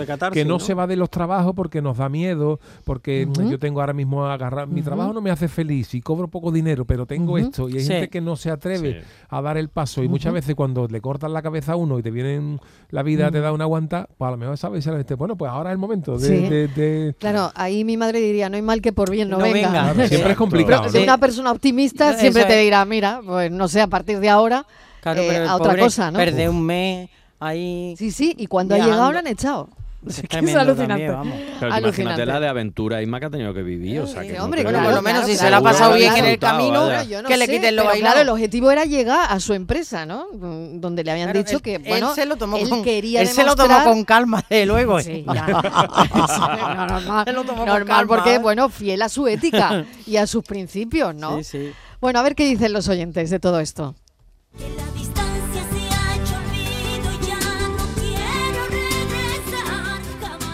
[0.46, 0.58] ¿no?
[0.58, 4.68] se va de los trabajos porque nos da miedo, porque yo tengo ahora mismo agarrar,
[4.72, 7.80] mi trabajo no me hace feliz y cobro poco dinero, pero tengo esto y hay
[7.80, 7.88] Sí.
[7.92, 9.06] gente que no se atreve Sí.
[9.28, 12.02] a dar el paso y muchas veces cuando le cortan la cabeza a uno y
[12.02, 12.60] te vienen
[12.90, 14.84] la vida te da una aguanta, pues a lo mejor sabes,
[15.16, 16.48] bueno, pues ahora es el momento de, Sí.
[16.48, 19.44] de- de- Claro, ahí mi madre diría, no hay mal que por bien no, No
[19.44, 19.68] venga.
[19.68, 19.70] venga.
[19.70, 20.90] Claro, siempre es Pero complicado.
[20.90, 21.04] de ¿no?
[21.04, 24.66] una persona optimista siempre te dirá, mira, pues no sé, a partir de ahora
[25.02, 26.18] Claro, eh, pero a otra cosa, ¿no?
[26.18, 27.10] Perder un mes
[27.40, 27.94] ahí.
[27.98, 29.68] Sí, sí, y cuando ha llegado lo han echado.
[30.04, 30.86] Es Es que es alucinante.
[30.88, 31.34] también, vamos.
[31.36, 32.26] Pero imagínate Alucinante.
[32.26, 34.00] la de aventura Isma que ha tenido que vivir.
[34.00, 35.50] O sea, Sí, que no hombre, creo claro, que- por lo menos claro, si se
[35.50, 38.14] la ha pasado bien en el camino, no que le sé, quiten lo bailado.
[38.14, 40.26] Claro, el objetivo era llegar a su empresa, ¿no?
[40.32, 43.20] Donde le habían Claro, dicho él- que, él bueno, se lo tomó él con, quería
[43.20, 44.98] él se lo tomó con calma, de luego.
[44.98, 45.04] ¿eh?
[45.04, 45.46] Sí, ya.
[45.46, 48.38] No, normal, Se lo tomó con normal calma, porque, ¿eh?
[48.38, 51.38] bueno, fiel a su ética y a sus principios, ¿no?
[51.38, 51.72] Sí, sí.
[52.00, 53.94] Bueno, a ver qué dicen los oyentes de todo esto.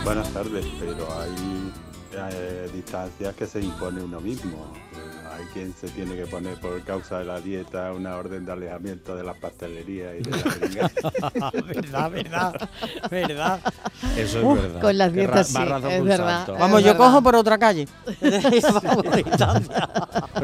[0.09, 1.71] Buenas tardes, pero hay
[2.15, 4.73] eh, distancias que se impone uno mismo.
[5.39, 9.15] Hay quien se tiene que poner por causa de la dieta una orden de alejamiento
[9.15, 10.39] de las pastelerías y de la
[11.61, 12.69] verdad, verdad,
[13.09, 13.61] verdad.
[14.17, 14.81] Eso es Uf, verdad.
[14.81, 15.57] con las dietas sí,
[15.91, 16.49] es verdad.
[16.59, 17.07] Vamos, Es yo verdad.
[17.07, 17.87] cojo por otra calle.
[18.21, 18.39] Pero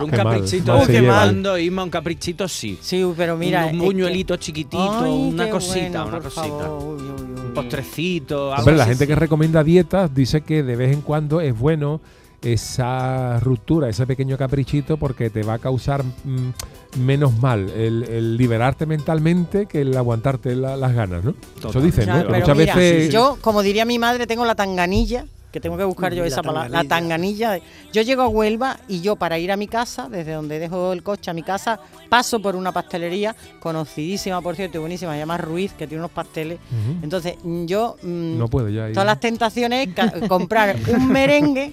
[0.04, 1.26] un Qué caprichito, mal se qué llevan.
[1.26, 2.78] mando, Isma, un caprichito sí.
[2.80, 3.62] Sí, pero mira.
[3.62, 6.42] un es que- buñuelito chiquitito, Ay, una cosita, bueno, una cosita.
[6.42, 6.94] favor.
[6.94, 7.40] Uy, uy, uy.
[7.46, 9.08] Un postrecito, algo Hombre, la gente sí.
[9.08, 12.00] que recomienda dietas dice que de vez en cuando es bueno
[12.44, 18.36] esa ruptura, ese pequeño caprichito, porque te va a causar mm, menos mal el, el
[18.36, 21.34] liberarte mentalmente que el aguantarte la- las ganas, ¿no?
[21.68, 22.22] Eso dicen, ¿no?
[22.26, 23.12] Pero muchas mira, veces...
[23.12, 26.42] Yo, como diría mi madre, tengo la tanganilla, que tengo que buscar yo esa la
[26.42, 27.58] palabra, la tanganilla.
[27.92, 31.04] Yo llego a Huelva y yo para ir a mi casa, desde donde dejo el
[31.04, 31.78] coche a mi casa,
[32.08, 36.10] paso por una pastelería conocidísima, por cierto, y buenísima, se llama Ruiz, que tiene unos
[36.10, 36.58] pasteles.
[37.02, 37.96] Entonces, mm, yo...
[38.02, 38.94] mm, No puedo ya ir.
[38.94, 39.88] Todas las tentaciones
[40.28, 41.72] comprar un merengue,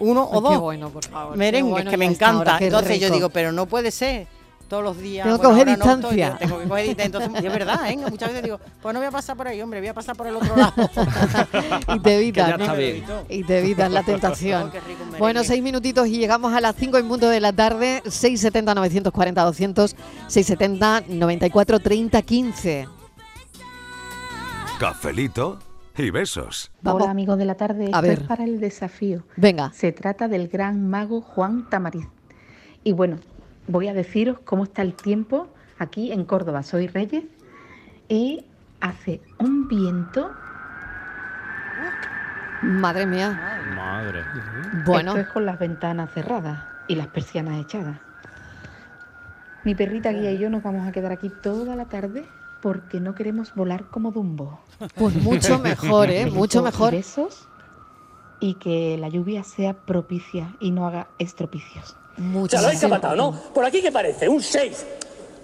[0.00, 1.36] uno o Ay, qué dos bueno, por favor.
[1.36, 2.58] merengues bueno que me encanta.
[2.58, 3.14] qué Entonces yo rico.
[3.16, 4.26] digo, pero no puede ser
[4.68, 5.24] todos los días.
[5.26, 6.38] Tengo que bueno, coger ahora no estoy, distancia.
[6.38, 7.04] tengo que coger distancia.
[7.04, 7.96] Entonces, y es verdad, ¿eh?
[8.08, 10.26] Muchas veces digo, pues no voy a pasar por ahí, hombre, voy a pasar por
[10.26, 10.72] el otro lado.
[11.94, 12.74] y te evitas, ya ¿no?
[13.28, 14.72] Y te evitas la tentación.
[14.74, 15.16] Oh.
[15.18, 18.00] Bueno, seis minutitos y llegamos a las 5 en punto de la tarde.
[18.06, 19.96] 670 940 200
[20.28, 22.88] 670 94 30 15.
[24.78, 25.58] Cafelito
[25.96, 26.72] y besos.
[26.84, 28.12] Hola amigos de la tarde, A esto ver.
[28.12, 29.24] es para el desafío.
[29.36, 29.70] Venga.
[29.72, 32.06] Se trata del gran mago Juan Tamariz.
[32.84, 33.16] Y bueno,
[33.68, 36.62] voy a deciros cómo está el tiempo aquí en Córdoba.
[36.62, 37.24] Soy Reyes
[38.08, 38.44] y
[38.80, 40.32] hace un viento.
[42.62, 43.60] Madre mía.
[43.74, 44.22] Madre.
[44.86, 47.98] Bueno, Esto es con las ventanas cerradas y las persianas echadas.
[49.64, 52.24] Mi perrita guía y yo nos vamos a quedar aquí toda la tarde
[52.62, 54.60] porque no queremos volar como Dumbo.
[54.94, 56.26] pues mucho mejor, ¿eh?
[56.30, 56.92] Mucho mejor.
[56.92, 57.48] Besos
[58.40, 61.96] y que la lluvia sea propicia y no haga estropicios.
[62.16, 62.82] Mucho Ya lo habéis
[63.16, 63.32] ¿no?
[63.54, 64.28] Por aquí, ¿qué parece?
[64.28, 64.86] Un 6.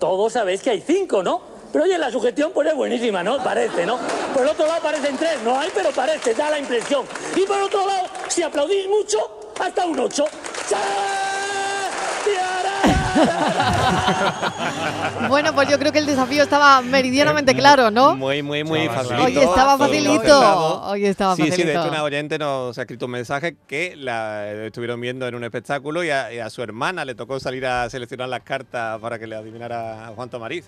[0.01, 1.41] Todos sabéis que hay 5, ¿no?
[1.73, 3.43] Pero oye, la sugestión pues es buenísima, ¿no?
[3.43, 3.99] Parece, ¿no?
[4.33, 7.05] Por el otro lado parecen 3, no hay, pero parece, da la impresión.
[7.37, 9.19] Y por otro lado, si aplaudís mucho,
[9.61, 10.25] hasta un 8.
[15.29, 18.16] Bueno, pues yo creo que el desafío estaba meridianamente claro, ¿no?
[18.16, 19.25] Muy, muy, muy Estaba facilito.
[19.27, 20.83] Oye, estaba facilito.
[20.89, 21.81] Oye, estaba sí, Sí, de facilito.
[21.81, 26.05] hecho una oyente nos ha escrito un mensaje que la estuvieron viendo en un espectáculo
[26.05, 29.27] y a, y a su hermana le tocó salir a seleccionar las cartas para que
[29.27, 30.66] le adivinara a Juan Tomariz,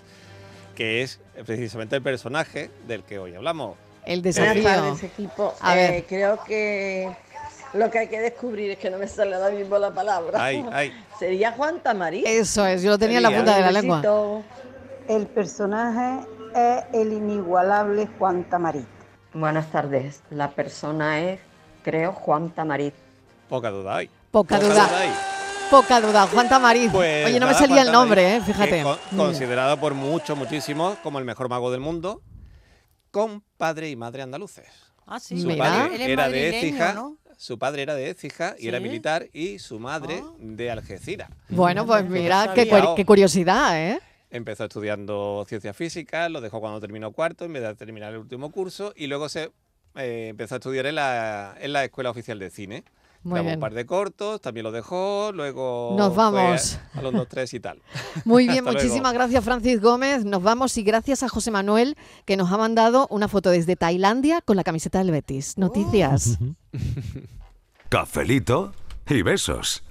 [0.75, 3.77] que es precisamente el personaje del que hoy hablamos.
[4.05, 4.63] El Buenas desafío.
[4.65, 5.55] tardes, equipo.
[5.61, 6.05] A Eh, ver.
[6.07, 7.11] creo que
[7.75, 10.43] lo que hay que descubrir es que no me sale ahora mismo la palabra.
[10.43, 10.93] Ay, ay.
[11.19, 12.25] Sería Juan Tamarí.
[12.27, 14.03] Eso es, yo lo tenía en la punta de la lengua.
[15.09, 16.21] El personaje
[16.55, 18.87] es el inigualable Juan Tamarit.
[19.33, 20.23] Buenas tardes.
[20.31, 21.41] La persona es,
[21.83, 22.95] creo, Juan Tamarit.
[23.49, 24.11] Poca duda hay.
[24.31, 24.89] Poca duda.
[24.99, 25.11] hay.
[25.71, 26.27] Poca duda.
[26.27, 26.91] Juan Tamariz.
[26.91, 28.53] Pues Oye, no me salía el nombre, Tamariz, ¿eh?
[28.53, 28.83] Fíjate.
[28.83, 32.23] con- considerado por muchos, muchísimos como el mejor mago del mundo,
[33.13, 34.67] con padre y madre andaluces.
[35.07, 35.41] Ah, sí.
[35.41, 35.65] Su Mira.
[35.65, 37.17] padre era de Écija, ¿no?
[37.41, 41.31] Su padre era de Écija y era militar y su madre de Algeciras.
[41.49, 43.99] Bueno, pues mira, qué, cu- qué curiosidad, ¿eh?
[44.31, 48.51] Empezó estudiando ciencias físicas, lo dejó cuando terminó cuarto en vez de terminar el último
[48.53, 49.51] curso y luego se
[49.95, 52.85] eh, empezó a estudiar en la, en la Escuela Oficial de Cine,
[53.23, 53.55] Muy bien.
[53.55, 56.79] un par de cortos, también lo dejó, luego Nos fue vamos.
[56.95, 57.83] a los dos, tres y tal.
[58.25, 58.83] Muy bien, Hasta luego.
[58.85, 60.25] muchísimas gracias Francis Gómez.
[60.25, 64.41] Nos vamos y gracias a José Manuel que nos ha mandado una foto desde Tailandia
[64.41, 65.59] con la camiseta del Betis.
[65.59, 66.39] Noticias.
[67.91, 68.73] Cafelito
[69.09, 69.83] y besos.